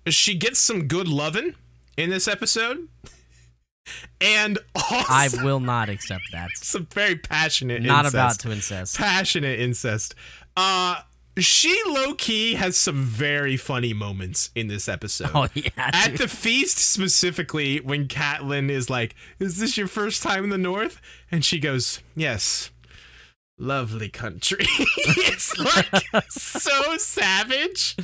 [0.09, 1.55] she gets some good loving
[1.97, 2.89] in this episode,
[4.21, 6.51] and also I will not accept that.
[6.55, 7.83] some very passionate.
[7.83, 8.97] Not incest about to incest.
[8.97, 10.15] passionate incest.
[10.57, 11.03] Uh
[11.39, 15.31] she low key has some very funny moments in this episode.
[15.35, 15.71] Oh yeah.
[15.77, 20.59] At the feast specifically, when Catelyn is like, "Is this your first time in the
[20.59, 22.71] North?" and she goes, "Yes."
[23.61, 24.65] Lovely country.
[24.97, 27.95] it's like so savage.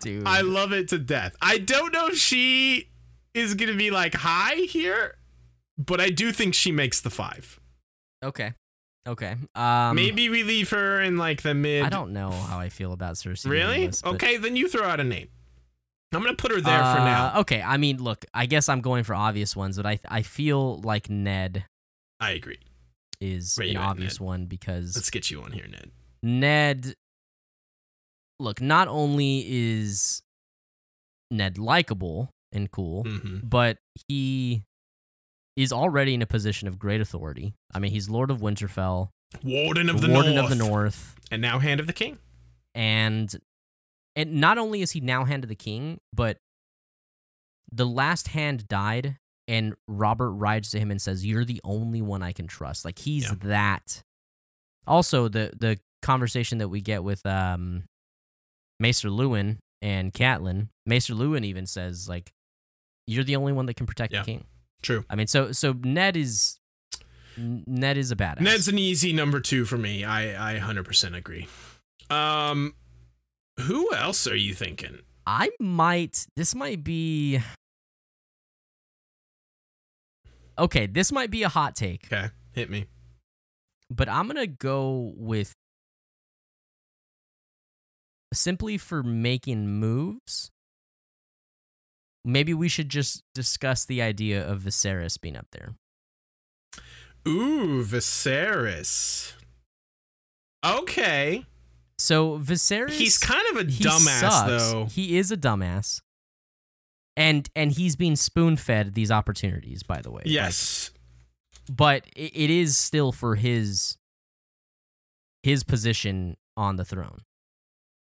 [0.00, 0.26] Dude.
[0.26, 1.36] I love it to death.
[1.42, 2.88] I don't know if she
[3.34, 5.16] is gonna be like high here.
[5.76, 7.60] but I do think she makes the five.
[8.24, 8.54] Okay.
[9.06, 9.36] Okay.
[9.54, 11.82] Um, Maybe we leave her in like the mid.
[11.84, 13.50] I don't know how I feel about Cersei.
[13.50, 13.86] Really?
[13.88, 15.28] this, but- okay, then you throw out a name.
[16.14, 17.40] I'm gonna put her there for Uh, now.
[17.40, 17.60] Okay.
[17.60, 18.24] I mean, look.
[18.32, 21.66] I guess I'm going for obvious ones, but I I feel like Ned
[22.20, 22.60] I agree.
[23.20, 24.26] Is Where an obvious Ned?
[24.26, 25.90] one because Let's get you on here, Ned.
[26.22, 26.94] Ned.
[28.40, 30.22] Look, not only is
[31.30, 34.62] Ned likable and cool, hmm but he
[35.56, 37.54] is already in a position of great authority.
[37.72, 39.10] I mean, he's Lord of Winterfell,
[39.44, 42.18] Warden of the Warden North, of the North, and now Hand of the King.
[42.74, 43.34] and
[44.16, 46.38] and not only is he now hand of the king, but
[47.72, 49.16] the last hand died,
[49.48, 52.98] and Robert rides to him and says, "You're the only one I can trust." Like
[52.98, 53.34] he's Yeah.
[53.42, 54.02] that.
[54.86, 57.84] Also, the the conversation that we get with um,
[58.80, 62.32] Maester Luwin and Catelyn, Maester Luwin even says like,
[63.06, 64.20] "You're the only one that can protect Yeah.
[64.20, 64.44] the king."
[64.82, 65.04] True.
[65.08, 66.58] I mean, so so Ned is
[67.36, 68.40] Ned is a badass.
[68.40, 70.04] Ned's an easy number two for me.
[70.04, 71.48] I I 100% agree.
[72.10, 72.74] Um,
[73.60, 74.98] who else are you thinking?
[75.26, 76.26] I might.
[76.36, 77.40] This might be.
[80.58, 82.86] Okay, this might be a hot take, Okay, hit me.
[83.90, 85.52] but I'm gonna go with
[88.32, 90.50] simply for making moves.
[92.24, 95.74] Maybe we should just discuss the idea of Viserys being up there.
[97.28, 99.32] Ooh, Viserys.
[100.64, 101.44] Okay,
[101.98, 104.86] So Viserys, he's kind of a dumbass though.
[104.86, 106.00] He is a dumbass,
[107.16, 109.82] and and he's being spoon fed these opportunities.
[109.82, 110.90] By the way, Like, Yes.
[111.70, 113.96] but it, it is still for his
[115.42, 117.20] his position on the throne.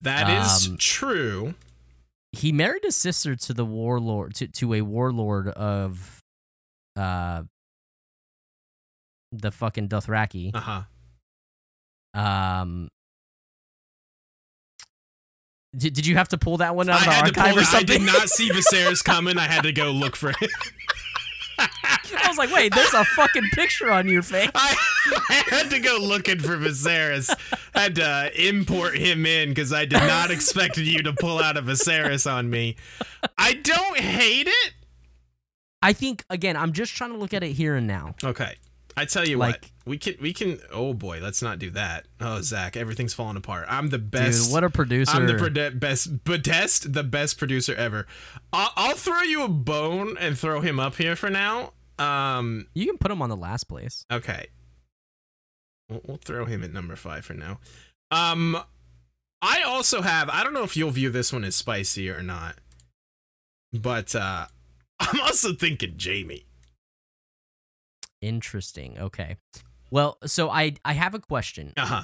[0.02, 1.54] that is um, true.
[2.32, 6.20] He married his sister to the warlord to, to a warlord of
[6.96, 7.44] uh
[9.32, 10.52] the fucking Dothraki.
[10.54, 10.60] Uh
[12.16, 12.20] huh.
[12.62, 12.90] Um
[15.76, 17.58] did, did you have to pull that one out I of the had to archive
[17.58, 17.74] or it.
[17.74, 19.38] I did not see Viserys coming.
[19.38, 20.50] I had to go look for it.
[21.60, 24.50] I was like, wait, there's a fucking picture on your face.
[24.56, 24.76] I,
[25.30, 27.30] I had to go looking for Viserys.
[27.76, 31.40] I had to uh, import him in because I did not expect you to pull
[31.40, 32.78] out a Viserys on me.
[33.38, 34.74] I don't hate it.
[35.82, 38.16] I think again, I'm just trying to look at it here and now.
[38.24, 38.56] Okay.
[39.00, 40.60] I tell you what, we can we can.
[40.74, 42.06] Oh boy, let's not do that.
[42.20, 43.66] Oh Zach, everything's falling apart.
[43.70, 44.46] I'm the best.
[44.46, 45.16] Dude, what a producer.
[45.16, 48.06] I'm the best, Bedest, the best producer ever.
[48.52, 51.72] I'll, I'll throw you a bone and throw him up here for now.
[51.98, 54.06] Um, you can put him on the last place.
[54.12, 54.48] okay.
[55.90, 57.60] We'll, we'll throw him at number five for now.
[58.12, 58.58] Um,
[59.42, 60.30] I also have.
[60.30, 62.56] I don't know if you'll view this one as spicy or not,
[63.72, 64.48] but uh,
[65.00, 66.44] I'm also thinking Jaime.
[68.22, 68.98] Interesting.
[69.00, 69.38] Okay.
[69.92, 71.74] Well, so I I have a question.
[71.78, 72.04] Uh huh.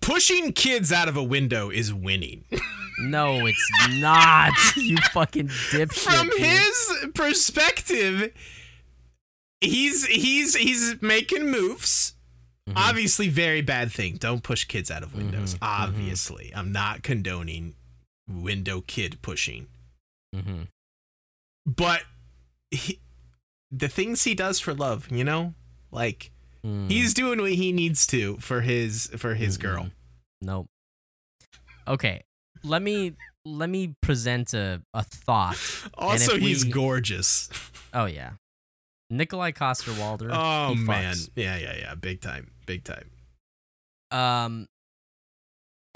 [0.00, 2.44] Pushing kids out of a window is winning.
[2.98, 3.70] No, it's
[4.00, 4.54] not.
[4.78, 5.92] you fucking dipshit.
[5.92, 6.38] From dude.
[6.40, 8.32] his perspective,
[9.60, 12.14] he's he's he's making moves.
[12.66, 12.72] Mhm.
[12.74, 14.16] Obviously, very bad thing.
[14.16, 15.56] Don't push kids out of windows.
[15.56, 15.82] Mhm, mhm.
[15.84, 17.74] Obviously, I'm not condoning
[18.26, 19.66] window kid pushing,
[20.34, 20.68] Mhm.
[21.66, 22.04] but
[22.70, 23.00] he,
[23.70, 25.54] the things he does for love, you know,
[25.90, 26.30] like
[26.64, 26.90] Mm.
[26.90, 29.60] he's doing what he needs to for his for his Mm-mm.
[29.62, 29.90] girl.
[30.40, 30.66] Nope.
[31.86, 32.22] Okay.
[32.64, 33.12] Let me
[33.44, 35.56] let me present a, a thought.
[35.94, 37.48] Also, he's we- gorgeous.
[37.94, 38.32] Oh yeah.
[39.12, 40.30] Nikolaj Coster-Waldau.
[40.32, 41.30] Oh man, fucks.
[41.36, 43.10] yeah, yeah, yeah, big time, big time.
[44.10, 44.66] Um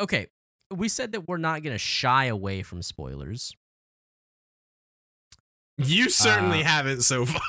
[0.01, 0.29] Okay.
[0.73, 3.57] We said that we're not gonna shy away from spoilers.
[5.85, 7.41] You certainly Uh, haven't so far.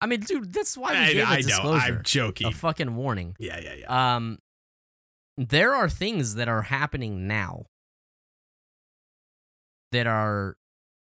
[0.00, 1.46] I mean, dude, that's why we I, gave a I know.
[1.48, 1.84] disclosure.
[1.86, 2.46] I'm joking.
[2.46, 3.34] a fucking warning.
[3.38, 4.16] yeah, yeah, yeah.
[4.16, 4.38] Um,
[5.36, 7.64] there are things that are happening now
[9.92, 10.56] that are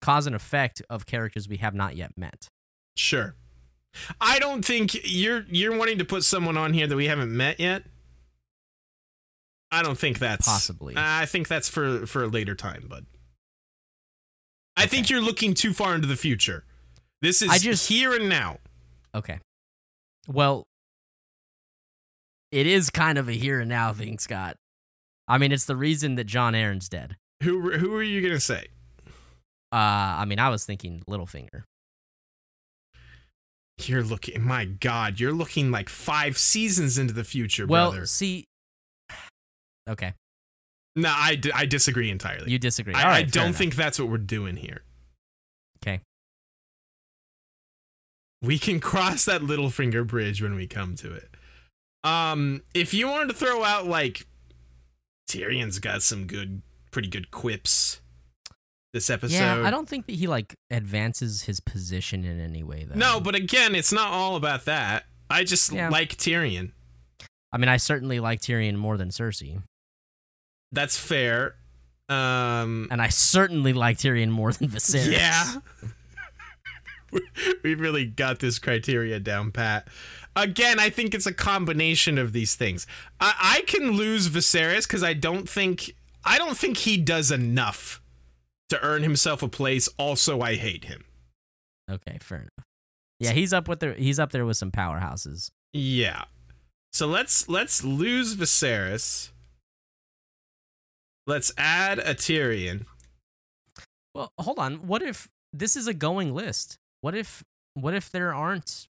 [0.03, 2.49] cause and effect of characters we have not yet met.
[2.97, 3.35] Sure.
[4.21, 7.59] I don't think you're you're wanting to put someone on here that we haven't met
[7.59, 7.83] yet.
[9.73, 10.95] I don't think that's Possibly.
[10.97, 13.07] I think that's for for a later time, bud.
[14.77, 16.64] I think you're looking too far into the future.
[17.22, 18.59] This is I just- here and now.
[19.14, 19.39] Okay.
[20.29, 20.64] Well,
[22.53, 24.57] it is kind of a here and now thing, Scott.
[25.29, 27.16] I mean, it's the reason that Jon Arryn's dead.
[27.43, 28.66] Who who are you gonna say?
[29.72, 29.77] Uh,
[30.20, 31.64] I mean, I was thinking Littlefinger.
[33.83, 34.41] You're looking.
[34.43, 38.07] My God, you're looking like five seasons into the future, Well, brother.
[38.07, 38.45] see,
[39.89, 40.14] okay.
[40.97, 42.51] No, I, d- I disagree entirely.
[42.51, 42.95] You disagree.
[42.95, 43.57] I, All I don't enough.
[43.57, 44.83] think that's what we're doing here.
[45.85, 46.01] Okay.
[48.43, 51.29] We can cross that little finger bridge when we come to it.
[52.05, 54.27] Um, if you wanted to throw out like
[55.31, 58.01] Tyrion's got some good, pretty good quips
[58.93, 59.35] this episode.
[59.37, 62.95] Yeah, I don't think that he like advances his position in any way though.
[62.97, 65.05] No, but again, it's not all about that.
[65.29, 65.89] I just Yeah.
[65.91, 66.73] like Tyrion.
[67.53, 69.63] I mean, I certainly like Tyrion more than Cersei,
[70.73, 71.57] That's fair.
[72.09, 75.11] Um, and I certainly like Tyrion more than Viserys.
[75.11, 75.57] Yeah.
[77.64, 79.89] we really got this criteria down pat.
[80.35, 82.87] Again, I think it's a combination of these things.
[83.21, 85.93] I, I can lose Viserys because I don't think
[86.25, 88.03] I don't think he does enough
[88.69, 89.89] to earn himself a place.
[89.99, 91.05] Also, I hate him.
[91.91, 92.67] Okay, fair enough.
[93.19, 95.51] Yeah, he's up with the he's up there with some powerhouses.
[95.73, 96.25] Yeah.
[96.93, 99.31] So let's let's lose Viserys.
[101.27, 102.87] Let's add a Tyrion.
[104.14, 104.87] Well, hold on.
[104.87, 106.79] What if this is a going list?
[107.01, 108.89] What if what if there aren't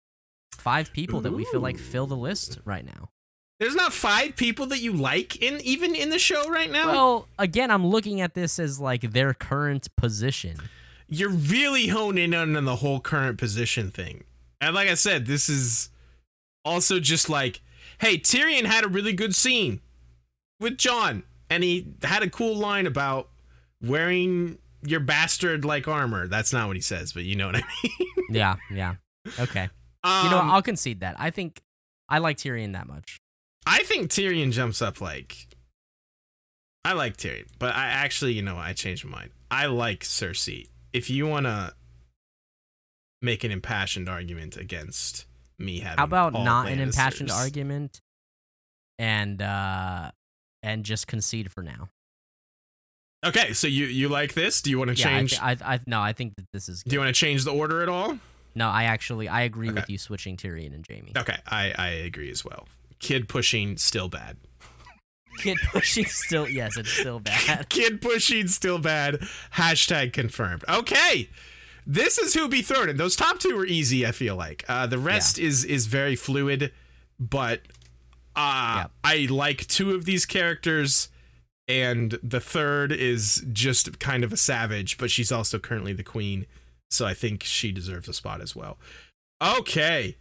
[0.53, 3.11] five people that we feel like fill the list right now?
[3.59, 6.87] There's not five people that you like in even in the show right now.
[6.89, 10.57] Well, again, I'm looking at this as like their current position.
[11.09, 14.25] you're really honing in on the whole current position thing.
[14.61, 15.91] And like I said, this is
[16.65, 17.61] also just like,
[17.99, 19.81] hey, Tyrion had a really good scene
[20.59, 23.29] with Jon, and he had a cool line about
[23.83, 26.27] wearing your bastard like armor.
[26.29, 28.09] That's not what he says, but you know what I mean.
[28.31, 28.95] Yeah, yeah.
[29.39, 29.69] Okay.
[30.03, 31.17] Um, You know, I'll concede that.
[31.19, 31.61] I think
[32.09, 33.19] I like Tyrion that much.
[33.67, 35.49] I think Tyrion jumps up like.
[36.85, 39.31] I like Tyrion, but I actually, you know, I changed my mind.
[39.51, 40.69] I like Cersei.
[40.95, 41.75] If you want to
[43.21, 45.27] make an impassioned argument against
[45.59, 48.01] me having, How about not an impassioned argument
[48.99, 50.11] and uh
[50.63, 51.89] and just concede for now?
[53.25, 54.63] Okay, so you you like this?
[54.63, 55.33] Do you want to Yeah, I, change?
[55.33, 57.53] thi- I, I no, I think that this is do you want to change the
[57.53, 58.19] order at all?
[58.55, 61.13] No, I actually I agree with you switching Tyrion and Jaime.
[61.17, 62.67] Okay, I I agree as well.
[62.99, 64.37] Kid pushing still bad.
[65.39, 67.69] Kid pushing still yes, it's still bad.
[67.69, 69.21] Kid pushing still bad.
[69.55, 70.65] Hashtag confirmed.
[70.69, 71.29] Okay.
[71.87, 72.97] This is who be thrown in.
[72.99, 74.65] Those top two are easy, I feel like.
[74.69, 76.73] Uh, the rest is is very fluid,
[77.19, 77.61] but
[78.41, 78.89] uh.
[79.05, 81.09] I like two of these characters,
[81.69, 86.47] and the third is just kind of a savage, but she's also currently the queen,
[86.91, 88.79] so I think she deserves a spot as well.
[89.43, 90.17] Okay.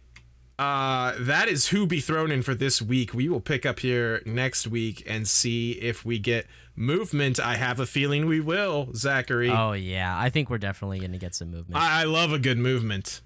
[0.58, 3.14] Uh, that is who be thrown in for this week.
[3.14, 6.46] We will pick up here next week and see if we get
[6.76, 7.40] movement.
[7.40, 9.48] I have a feeling we will, Zachary.
[9.48, 11.80] Oh yeah, I think we're definitely going to get some movement.
[11.80, 13.22] I, I love a good movement.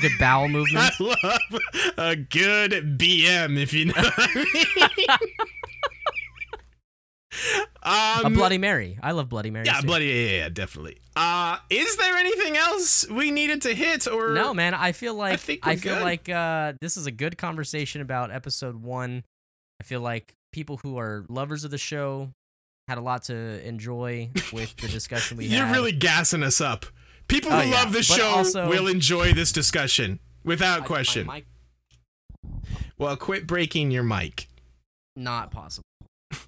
[0.00, 0.92] Good bowel movement.
[1.00, 1.60] I love
[1.98, 4.44] a good BM, if you know what I
[4.96, 5.18] mean.
[7.82, 8.98] um, a Bloody Mary.
[9.02, 9.66] I love Bloody Mary.
[9.66, 9.86] yeah, too.
[9.86, 10.98] bloody, yeah, yeah, definitely.
[11.16, 14.74] Uh, is there anything else we needed to hit, or No, man.
[14.74, 16.02] I feel like I, think we're feel good.
[16.02, 19.24] like uh, this is a good conversation about episode one.
[19.80, 22.30] I feel like people who are lovers of the show
[22.88, 25.58] had a lot to enjoy with the discussion we had.
[25.58, 26.86] You're really gassing us up.
[27.28, 30.86] People Oh, who yeah, love the but show also- will enjoy this discussion without I-
[30.86, 31.26] question.
[31.26, 31.46] mic-
[32.98, 34.48] well, quit breaking your mic.
[35.16, 35.84] not possible.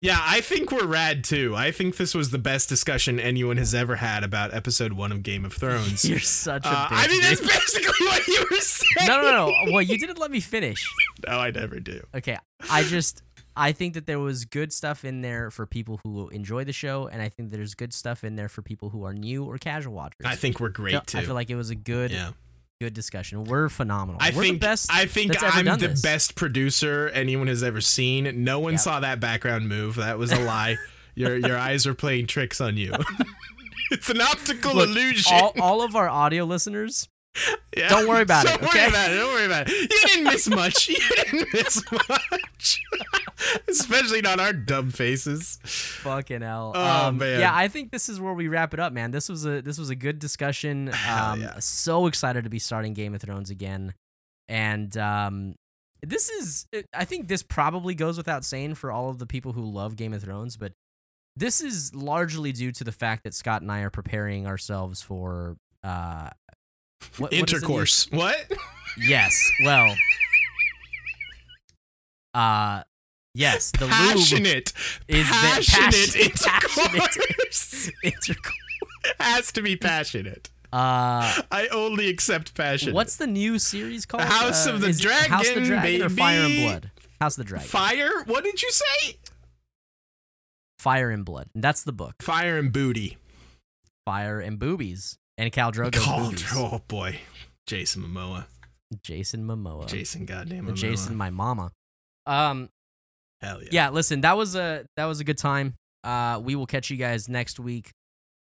[0.00, 1.56] Yeah, I think we're rad too.
[1.56, 5.24] I think this was the best discussion anyone has ever had about episode one of
[5.24, 6.04] Game of Thrones.
[6.08, 6.92] You're such a Uh, bitch.
[6.92, 9.08] I mean, that's basically what you were saying.
[9.08, 9.32] no, no,
[9.64, 9.72] no.
[9.72, 10.86] Well, you didn't let me finish.
[11.26, 12.00] No, I never do.
[12.14, 12.38] Okay,
[12.70, 13.24] I just
[13.58, 17.08] I think that there was good stuff in there for people who enjoy the show,
[17.08, 19.94] and I think there's good stuff in there for people who are new or casual
[19.94, 20.24] watchers.
[20.24, 21.18] I think we're great So too.
[21.18, 22.30] I feel like it was a good, yeah.
[22.80, 23.44] good discussion.
[23.44, 24.20] We're phenomenal.
[24.22, 24.90] I We're think the best.
[24.92, 26.00] I think I'm the this.
[26.02, 28.44] best producer anyone has ever seen.
[28.44, 28.80] No one Yep.
[28.80, 29.96] saw that background move.
[29.96, 30.76] That was a lie.
[31.16, 32.92] your your eyes were playing tricks on you.
[33.90, 35.32] it's an optical Look, illusion.
[35.34, 37.08] all, all of our audio listeners,
[37.76, 37.88] Yeah.
[37.88, 38.78] Don't worry about it, Don't okay?
[38.80, 39.16] worry about it.
[39.16, 39.72] Don't worry about it.
[39.72, 40.88] You didn't miss much.
[40.88, 42.80] You didn't miss much.
[43.68, 45.58] Especially not our dumb faces.
[45.62, 46.72] fucking hell.
[46.74, 47.40] Oh, um, man.
[47.40, 49.12] Yeah, I think this is where we wrap it up, man.
[49.12, 50.90] This was a this was a good discussion.
[51.08, 51.58] Um, yeah.
[51.58, 53.94] so excited to be starting Game of Thrones again,
[54.46, 55.54] and um,
[56.02, 59.62] this is I think this probably goes without saying for all of the people who
[59.62, 60.72] love Game of Thrones, but
[61.36, 65.56] this is largely due to the fact that Scott and I are preparing ourselves for
[65.82, 66.30] uh,
[67.18, 68.08] what, Intercourse.
[68.12, 68.50] What?
[68.98, 69.34] yes.
[69.64, 69.94] Well.
[72.34, 72.82] Uh,
[73.34, 73.70] yes.
[73.72, 74.72] The lube Passionate.
[75.08, 77.90] is the passionate passion- intercourse.
[78.02, 78.54] intercourse.
[79.20, 80.50] Has to be passionate.
[80.72, 82.92] Uh, I only accept passion.
[82.92, 84.24] what's the new series called?
[84.24, 86.56] House Uh, of the it House of the Dragon, Dragon or Fire and.
[86.62, 86.90] Blood?
[87.20, 87.66] House of the Dragon.
[87.68, 88.10] Fire?
[88.26, 89.16] What did you say?
[90.78, 91.48] Fire and Blood.
[91.54, 92.16] That's the book.
[92.22, 93.16] Fire and booty.
[94.04, 95.16] Fire and Boobies.
[95.38, 97.20] And Khal Drogo's Oh, oh boy,
[97.66, 98.46] Jason Momoa.
[99.02, 99.86] Jason Momoa.
[99.86, 100.74] Jason, goddamn Momoa.
[100.74, 101.70] Jason, my mama.
[102.26, 102.68] Um,
[103.40, 103.68] Hell yeah.
[103.70, 103.90] yeah.
[103.90, 105.74] Listen, that was a that was a good time.
[106.04, 107.90] Uh, we will catch you guys next week.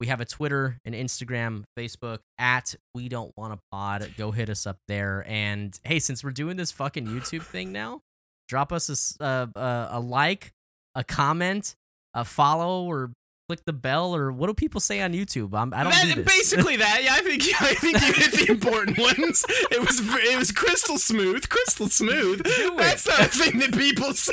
[0.01, 4.11] We have a Twitter, an Instagram, Facebook at We Don't Want a Pod.
[4.19, 5.25] Go hit us up there.
[5.29, 8.01] And hey, since we're doing this fucking YouTube thing now,
[8.49, 10.51] drop us a uh, a like,
[10.97, 11.77] a comment,
[12.15, 13.13] a follow, or
[13.53, 15.53] click the bell, or what do people say on YouTube?
[15.55, 16.37] I'm, I don't That- do this.
[16.37, 17.01] Basically that.
[17.05, 19.45] Yeah, I think I think you hit the important ones.
[19.71, 22.43] It was it was crystal smooth, crystal smooth.
[22.45, 22.77] Do it.
[22.79, 24.33] That's not a thing that people say.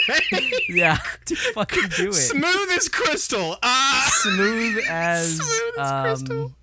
[0.70, 2.13] yeah, dude, fucking do it.
[2.13, 3.57] Smooth as crystal.
[3.61, 6.53] Uh, Smooth as smooth as um, crystal.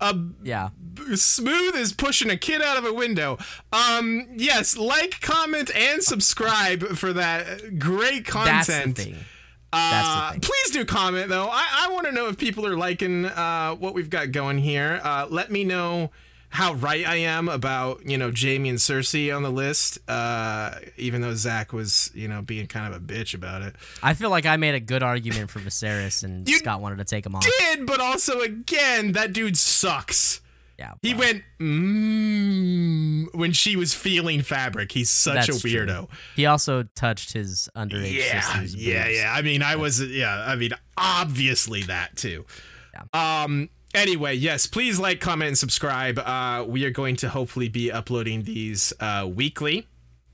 [0.00, 0.68] Uh, Yeah.
[0.94, 3.38] b- smooth as pushing a kid out of a window.
[3.72, 9.16] Um, yes, like, comment, and subscribe for that great That's the content.
[9.74, 10.40] Uh, That's the thing.
[10.42, 11.48] please do comment though.
[11.50, 15.00] I, I want to know if people are liking uh, what we've got going here.
[15.02, 16.10] Uh, let me know
[16.50, 19.98] how right I am about you know Jaime and Cersei on the list.
[20.08, 24.14] Uh, even though Zach was you know being kind of a bitch about it, I
[24.14, 27.34] feel like I made a good argument for Viserys, and Scott wanted to take him
[27.34, 27.44] off.
[27.58, 30.40] did but also again that dude sucks.
[30.78, 34.92] Yeah, He well, went mmm when she was feeling fabric.
[34.92, 35.70] He's such That's a true.
[35.86, 36.08] weirdo.
[36.36, 38.74] He also touched his underage Yeah, yeah, boobs.
[38.76, 39.32] yeah.
[39.36, 40.44] I mean, I was, yeah.
[40.46, 42.44] I mean, obviously that too.
[42.92, 43.42] Yeah.
[43.44, 43.70] Um.
[43.94, 44.66] Anyway, yes.
[44.66, 46.18] Please like, comment, and subscribe.
[46.18, 49.86] Uh, we are going to hopefully be uploading these uh weekly.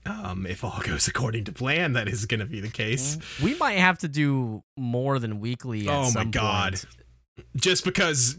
[0.07, 3.19] Um, if all goes according to plan, that is going to be the case.
[3.43, 5.87] We might have to do more than weekly.
[5.87, 6.73] At Oh my God.
[6.73, 6.85] point.
[7.55, 8.37] Just because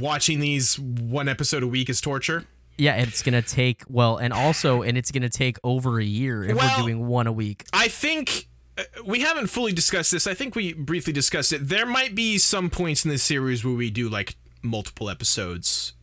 [0.00, 2.44] watching these one episode a week is torture.
[2.76, 6.56] Yeah, it's gonna take well, and also, and it's gonna take over a year if
[6.56, 7.64] Well- we're doing one a week.
[7.72, 10.26] I think uh, we haven't fully discussed this.
[10.28, 11.68] I think we briefly discussed it.
[11.68, 15.94] There might be some points in this series where we do like multiple episodes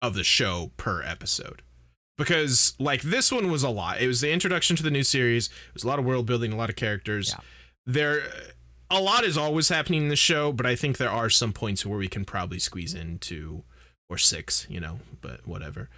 [0.00, 1.62] of the show per episode.
[2.16, 4.00] Because like this one was a lot.
[4.00, 5.46] It was the introduction to the new series.
[5.48, 7.30] It was a lot of world building, a lot of characters.
[7.34, 7.40] Yeah.
[7.86, 8.22] There
[8.90, 11.86] a lot is always happening in the show, but I think there are some points
[11.86, 13.62] where we can probably squeeze in two
[14.08, 15.88] or six, you know, but whatever.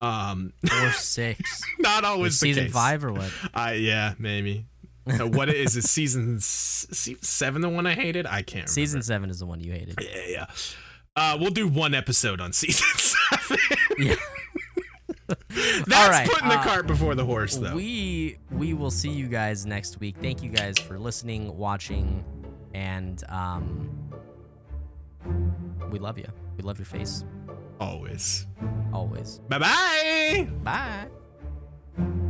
[0.00, 1.62] Um Or six.
[1.78, 2.72] not always the season case.
[2.72, 3.30] five or what?
[3.54, 4.66] Uh, yeah, maybe.
[5.06, 5.84] Uh, what is it?
[5.84, 6.86] Season s-
[7.20, 8.26] seven, the one I hated.
[8.26, 8.52] I can't.
[8.54, 8.68] Remember.
[8.72, 9.98] Season seven is the one you hated.
[10.00, 10.46] Yeah, yeah.
[11.16, 13.58] Uh, we'll do one episode on season seven.
[13.98, 14.14] Yeah.
[15.86, 17.74] That's right, putting the uh, cart before the horse, though.
[17.74, 20.16] We we will see you guys next week.
[20.20, 22.24] Thank you guys for listening, watching,
[22.74, 23.90] and um,
[25.90, 26.26] we love you.
[26.56, 27.24] We love your face
[27.80, 28.46] Always.
[28.92, 29.38] always.
[29.48, 30.48] Bye bye.
[30.62, 32.26] Bye.